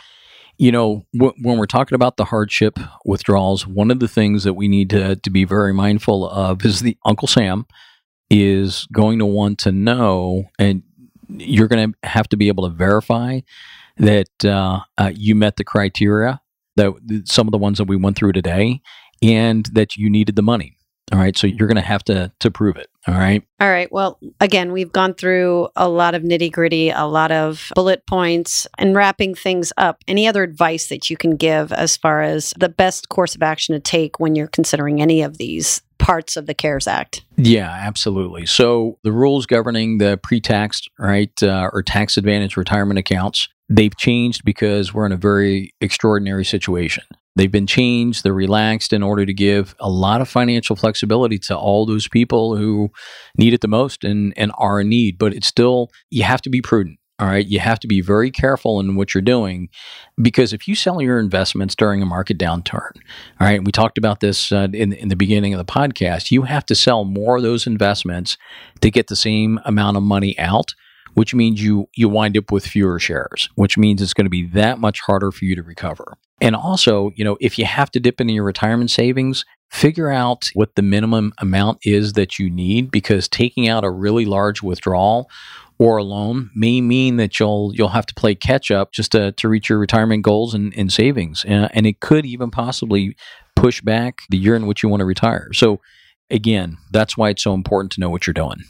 you 0.58 0.72
know, 0.72 1.06
w- 1.14 1.34
when 1.42 1.58
we're 1.58 1.66
talking 1.68 1.96
about 1.96 2.18
the 2.18 2.26
hardship 2.26 2.80
withdrawals, 3.06 3.68
one 3.68 3.92
of 3.92 4.00
the 4.00 4.08
things 4.08 4.44
that 4.44 4.54
we 4.54 4.68
need 4.68 4.90
to, 4.90 5.16
to 5.16 5.30
be 5.30 5.46
very 5.46 5.74
mindful 5.74 6.28
of 6.28 6.66
is 6.66 6.80
the 6.80 6.98
Uncle 7.06 7.28
Sam 7.28 7.66
is 8.30 8.88
going 8.92 9.20
to 9.20 9.26
want 9.26 9.60
to 9.60 9.72
know, 9.72 10.46
and 10.58 10.82
you're 11.30 11.68
going 11.68 11.94
to 11.94 12.08
have 12.08 12.28
to 12.30 12.38
be 12.38 12.48
able 12.48 12.68
to 12.68 12.76
verify 12.76 13.40
that 13.98 14.46
uh, 14.46 14.80
uh, 14.98 15.12
you 15.14 15.36
met 15.36 15.58
the 15.58 15.64
criteria 15.64 16.42
that 16.76 17.24
some 17.26 17.48
of 17.48 17.52
the 17.52 17.58
ones 17.58 17.78
that 17.78 17.88
we 17.88 17.96
went 17.96 18.18
through 18.18 18.34
today, 18.34 18.82
and 19.22 19.66
that 19.74 19.96
you 19.96 20.10
needed 20.10 20.36
the 20.36 20.42
money. 20.42 20.78
All 21.12 21.20
right, 21.20 21.38
so 21.38 21.46
you're 21.46 21.68
going 21.68 21.76
to 21.76 21.82
have 21.82 22.04
to 22.06 22.32
to 22.40 22.50
prove 22.50 22.78
it. 22.78 22.88
All 23.08 23.14
right. 23.14 23.44
All 23.60 23.70
right. 23.70 23.92
Well, 23.92 24.18
again, 24.40 24.72
we've 24.72 24.92
gone 24.92 25.14
through 25.14 25.68
a 25.76 25.90
lot 25.90 26.16
of 26.16 26.24
nitty 26.24 26.52
gritty, 26.52 26.90
a 26.90 27.04
lot 27.04 27.32
of 27.32 27.72
bullet 27.76 28.08
points, 28.08 28.66
and 28.78 28.96
wrapping 28.96 29.36
things 29.36 29.74
up. 29.78 29.98
Any 30.08 30.26
other 30.28 30.42
advice 30.42 30.88
that 30.88 31.10
you 31.10 31.18
can 31.18 31.36
give 31.36 31.74
as 31.74 31.98
far 31.98 32.22
as 32.22 32.54
the 32.58 32.70
best 32.70 33.10
course 33.10 33.36
of 33.36 33.44
action 33.44 33.74
to 33.74 33.80
take 33.80 34.20
when 34.20 34.36
you're 34.36 34.48
considering 34.48 35.02
any 35.02 35.22
of 35.22 35.38
these 35.38 35.82
parts 36.00 36.38
of 36.38 36.46
the 36.46 36.54
CARES 36.54 36.88
Act? 36.88 37.26
Yeah, 37.36 37.70
absolutely. 37.70 38.46
So 38.46 38.98
the 39.04 39.12
rules 39.12 39.46
governing 39.46 39.98
the 39.98 40.18
pre-tax, 40.24 40.82
right, 40.98 41.44
uh, 41.44 41.70
or 41.74 41.84
tax 41.84 42.16
advantage 42.18 42.56
retirement 42.56 42.98
accounts, 43.00 43.50
they've 43.70 43.96
changed 43.96 44.44
because 44.44 44.94
we're 44.94 45.06
in 45.06 45.12
a 45.12 45.18
very 45.18 45.74
extraordinary 45.82 46.46
situation. 46.46 47.04
They've 47.36 47.52
been 47.52 47.68
changed, 47.68 48.24
they're 48.24 48.34
relaxed 48.34 48.94
in 48.94 49.02
order 49.02 49.26
to 49.26 49.34
give 49.34 49.76
a 49.80 49.90
lot 49.90 50.22
of 50.22 50.30
financial 50.30 50.76
flexibility 50.76 51.40
to 51.40 51.58
all 51.58 51.86
those 51.86 52.08
people 52.08 52.56
who 52.56 52.92
need 53.38 53.54
it 53.54 53.62
the 53.62 53.68
most 53.68 54.04
and, 54.04 54.34
and 54.38 54.52
are 54.58 54.82
in 54.82 54.90
need. 54.90 55.18
But 55.18 55.34
it's 55.34 55.48
still, 55.48 55.90
you 56.12 56.24
have 56.24 56.42
to 56.44 56.50
be 56.50 56.62
prudent. 56.62 57.00
All 57.20 57.28
right. 57.28 57.46
You 57.46 57.60
have 57.60 57.80
to 57.82 57.88
be 57.88 58.02
very 58.02 58.32
careful 58.32 58.80
in 58.80 58.96
what 58.96 59.14
you're 59.14 59.22
doing 59.22 59.70
because 60.22 60.52
if 60.52 60.68
you 60.68 60.76
sell 60.76 61.00
your 61.00 61.20
investments 61.20 61.76
during 61.76 62.02
a 62.02 62.08
market 62.08 62.40
downturn, 62.40 62.92
all 63.40 63.48
right, 63.48 63.64
we 63.64 63.72
talked 63.72 64.00
about 64.00 64.20
this 64.20 64.52
uh, 64.52 64.68
in, 64.74 64.94
in 64.94 65.10
the 65.10 65.16
beginning 65.16 65.54
of 65.54 65.60
the 65.60 65.72
podcast, 65.72 66.32
you 66.32 66.42
have 66.44 66.66
to 66.66 66.76
sell 66.76 67.06
more 67.06 67.38
of 67.38 67.44
those 67.44 67.68
investments 67.68 68.36
to 68.82 68.90
get 68.90 69.08
the 69.08 69.16
same 69.16 69.60
amount 69.64 69.96
of 69.96 70.04
money 70.04 70.38
out 70.40 70.74
which 71.14 71.34
means 71.34 71.64
you 71.64 71.90
you 71.96 72.10
wind 72.10 72.38
up 72.38 72.52
with 72.52 72.66
fewer 72.66 73.00
shares, 73.00 73.50
which 73.56 73.78
means 73.78 74.02
it's 74.02 74.14
going 74.14 74.26
to 74.26 74.30
be 74.30 74.48
that 74.48 74.80
much 74.80 75.00
harder 75.02 75.32
for 75.32 75.46
you 75.46 75.56
to 75.56 75.64
recover. 75.64 76.18
And 76.42 76.56
also, 76.56 77.12
you 77.16 77.24
know, 77.24 77.38
if 77.40 77.58
you 77.58 77.66
have 77.66 77.90
to 77.92 78.00
dip 78.00 78.20
into 78.20 78.34
your 78.34 78.44
retirement 78.44 78.92
savings, 78.92 79.46
figure 79.72 80.10
out 80.10 80.50
what 80.54 80.76
the 80.76 80.82
minimum 80.82 81.34
amount 81.40 81.80
is 81.84 82.14
that 82.14 82.38
you 82.38 82.50
need 82.50 82.92
because 82.92 83.28
taking 83.28 83.68
out 83.68 83.84
a 83.84 83.90
really 83.90 84.26
large 84.26 84.62
withdrawal 84.62 85.30
or 85.80 85.98
a 85.98 86.04
loan 86.04 86.50
may 86.56 86.82
mean 86.82 87.18
that 87.18 87.40
you'll 87.40 87.72
you'll 87.74 87.90
have 87.90 88.06
to 88.06 88.14
play 88.14 88.36
catch 88.36 88.72
up 88.72 88.92
just 88.92 89.12
to, 89.14 89.32
to 89.34 89.48
reach 89.48 89.70
your 89.70 89.80
retirement 89.80 90.24
goals 90.24 90.54
and, 90.54 90.74
and 90.78 90.94
savings. 90.94 91.46
Uh, 91.46 91.70
and 91.74 91.86
it 91.86 92.00
could 92.00 92.26
even 92.26 92.52
possibly 92.52 93.16
push 93.56 93.82
back 93.82 94.20
the 94.30 94.38
year 94.38 94.56
in 94.56 94.68
which 94.68 94.84
you 94.84 94.90
want 94.90 95.00
to 95.00 95.06
retire. 95.06 95.52
So 95.54 95.80
again, 96.30 96.78
that's 96.92 97.18
why 97.18 97.30
it's 97.30 97.44
so 97.44 97.54
important 97.54 97.92
to 97.94 98.00
know 98.00 98.10
what 98.10 98.28
you're 98.28 98.34
doing. 98.34 98.64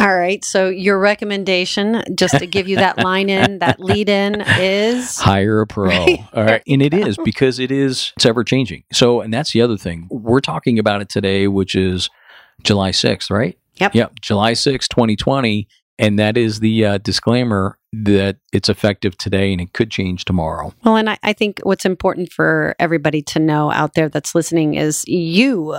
All 0.00 0.16
right. 0.16 0.42
So 0.44 0.68
your 0.70 0.98
recommendation, 0.98 2.02
just 2.14 2.38
to 2.38 2.46
give 2.46 2.66
you 2.66 2.76
that 2.76 2.98
line 2.98 3.28
in, 3.28 3.58
that 3.58 3.78
lead 3.80 4.08
in, 4.08 4.40
is 4.58 5.18
hire 5.18 5.60
a 5.60 5.66
pro. 5.66 5.90
All 6.32 6.44
right, 6.44 6.62
and 6.66 6.80
it 6.80 6.94
is 6.94 7.18
because 7.22 7.58
it 7.58 7.70
is 7.70 8.12
it's 8.16 8.24
ever 8.24 8.42
changing. 8.42 8.84
So, 8.92 9.20
and 9.20 9.32
that's 9.32 9.52
the 9.52 9.60
other 9.60 9.76
thing 9.76 10.08
we're 10.10 10.40
talking 10.40 10.78
about 10.78 11.02
it 11.02 11.10
today, 11.10 11.48
which 11.48 11.74
is 11.74 12.08
July 12.62 12.92
sixth, 12.92 13.30
right? 13.30 13.58
Yep. 13.74 13.94
Yep. 13.94 14.20
July 14.20 14.54
sixth, 14.54 14.88
twenty 14.88 15.16
twenty, 15.16 15.68
and 15.98 16.18
that 16.18 16.38
is 16.38 16.60
the 16.60 16.84
uh, 16.86 16.98
disclaimer 16.98 17.78
that 17.92 18.36
it's 18.52 18.68
effective 18.68 19.18
today 19.18 19.52
and 19.52 19.60
it 19.60 19.72
could 19.72 19.90
change 19.90 20.24
tomorrow. 20.24 20.72
Well, 20.84 20.96
and 20.96 21.10
I, 21.10 21.18
I 21.22 21.32
think 21.32 21.60
what's 21.62 21.84
important 21.84 22.32
for 22.32 22.74
everybody 22.78 23.20
to 23.22 23.38
know 23.38 23.70
out 23.70 23.94
there 23.94 24.08
that's 24.08 24.34
listening 24.34 24.74
is 24.74 25.04
you 25.06 25.76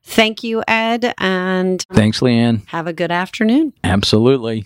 Thank 0.04 0.44
you, 0.44 0.64
Ed, 0.68 1.14
and 1.20 1.86
Thanks, 1.94 2.20
Leanne. 2.20 2.68
have 2.68 2.88
a 2.88 2.94
good 2.94 3.12
afternoon. 3.12 3.74
Absolutely. 3.84 4.66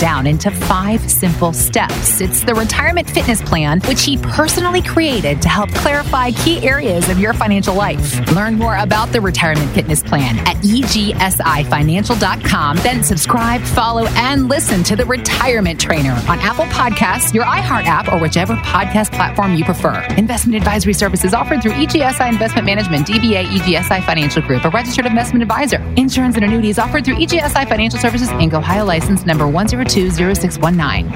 down 0.00 0.26
into 0.26 0.50
five 0.50 1.08
simple 1.10 1.52
steps. 1.52 2.22
It's 2.22 2.42
the 2.42 2.54
retirement 2.54 3.08
fitness 3.08 3.42
plan, 3.42 3.80
which 3.82 4.02
he 4.02 4.16
personally 4.16 4.80
created 4.80 5.42
to 5.42 5.48
help 5.48 5.70
clarify 5.74 6.30
key 6.30 6.66
areas 6.66 7.10
of 7.10 7.18
your 7.18 7.34
financial 7.34 7.74
life. 7.74 8.32
Learn 8.32 8.54
more 8.54 8.78
about 8.78 9.12
the 9.12 9.20
retirement 9.20 9.70
fitness 9.72 10.02
plan 10.02 10.38
at 10.40 10.56
egsifinancial.com. 10.56 12.76
Then 12.78 13.04
subscribe, 13.04 13.60
follow, 13.60 14.06
and 14.12 14.48
listen 14.48 14.82
to 14.84 14.96
the 14.96 15.04
Retirement 15.04 15.78
Trainer 15.78 16.14
on 16.28 16.38
Apple 16.38 16.64
Podcasts, 16.66 17.34
your 17.34 17.44
iHeart 17.44 17.84
app, 17.84 18.10
or 18.10 18.18
whichever 18.18 18.54
podcast 18.56 19.12
platform 19.12 19.54
you 19.54 19.66
prefer. 19.66 20.00
Investment 20.16 20.56
advisory 20.56 20.94
services 20.94 21.34
offered 21.34 21.60
through 21.62 21.72
EGSI 21.72 22.30
Investment 22.30 22.64
Management, 22.64 23.06
DBA 23.06 23.44
EGSI 23.44 24.02
Financial 24.04 24.40
Group, 24.40 24.64
a 24.64 24.70
registered 24.70 25.04
investment 25.04 25.42
advisor. 25.42 25.82
Insurance 25.96 26.36
and 26.36 26.44
annuities 26.44 26.78
offered 26.78 27.04
through 27.04 27.16
EGSI 27.16 27.68
Financial 27.68 27.98
Services, 27.98 28.30
Inc., 28.30 28.54
Ohio 28.54 28.86
license 28.86 29.26
number 29.26 29.46
202 29.90 30.34
0619. 30.34 31.10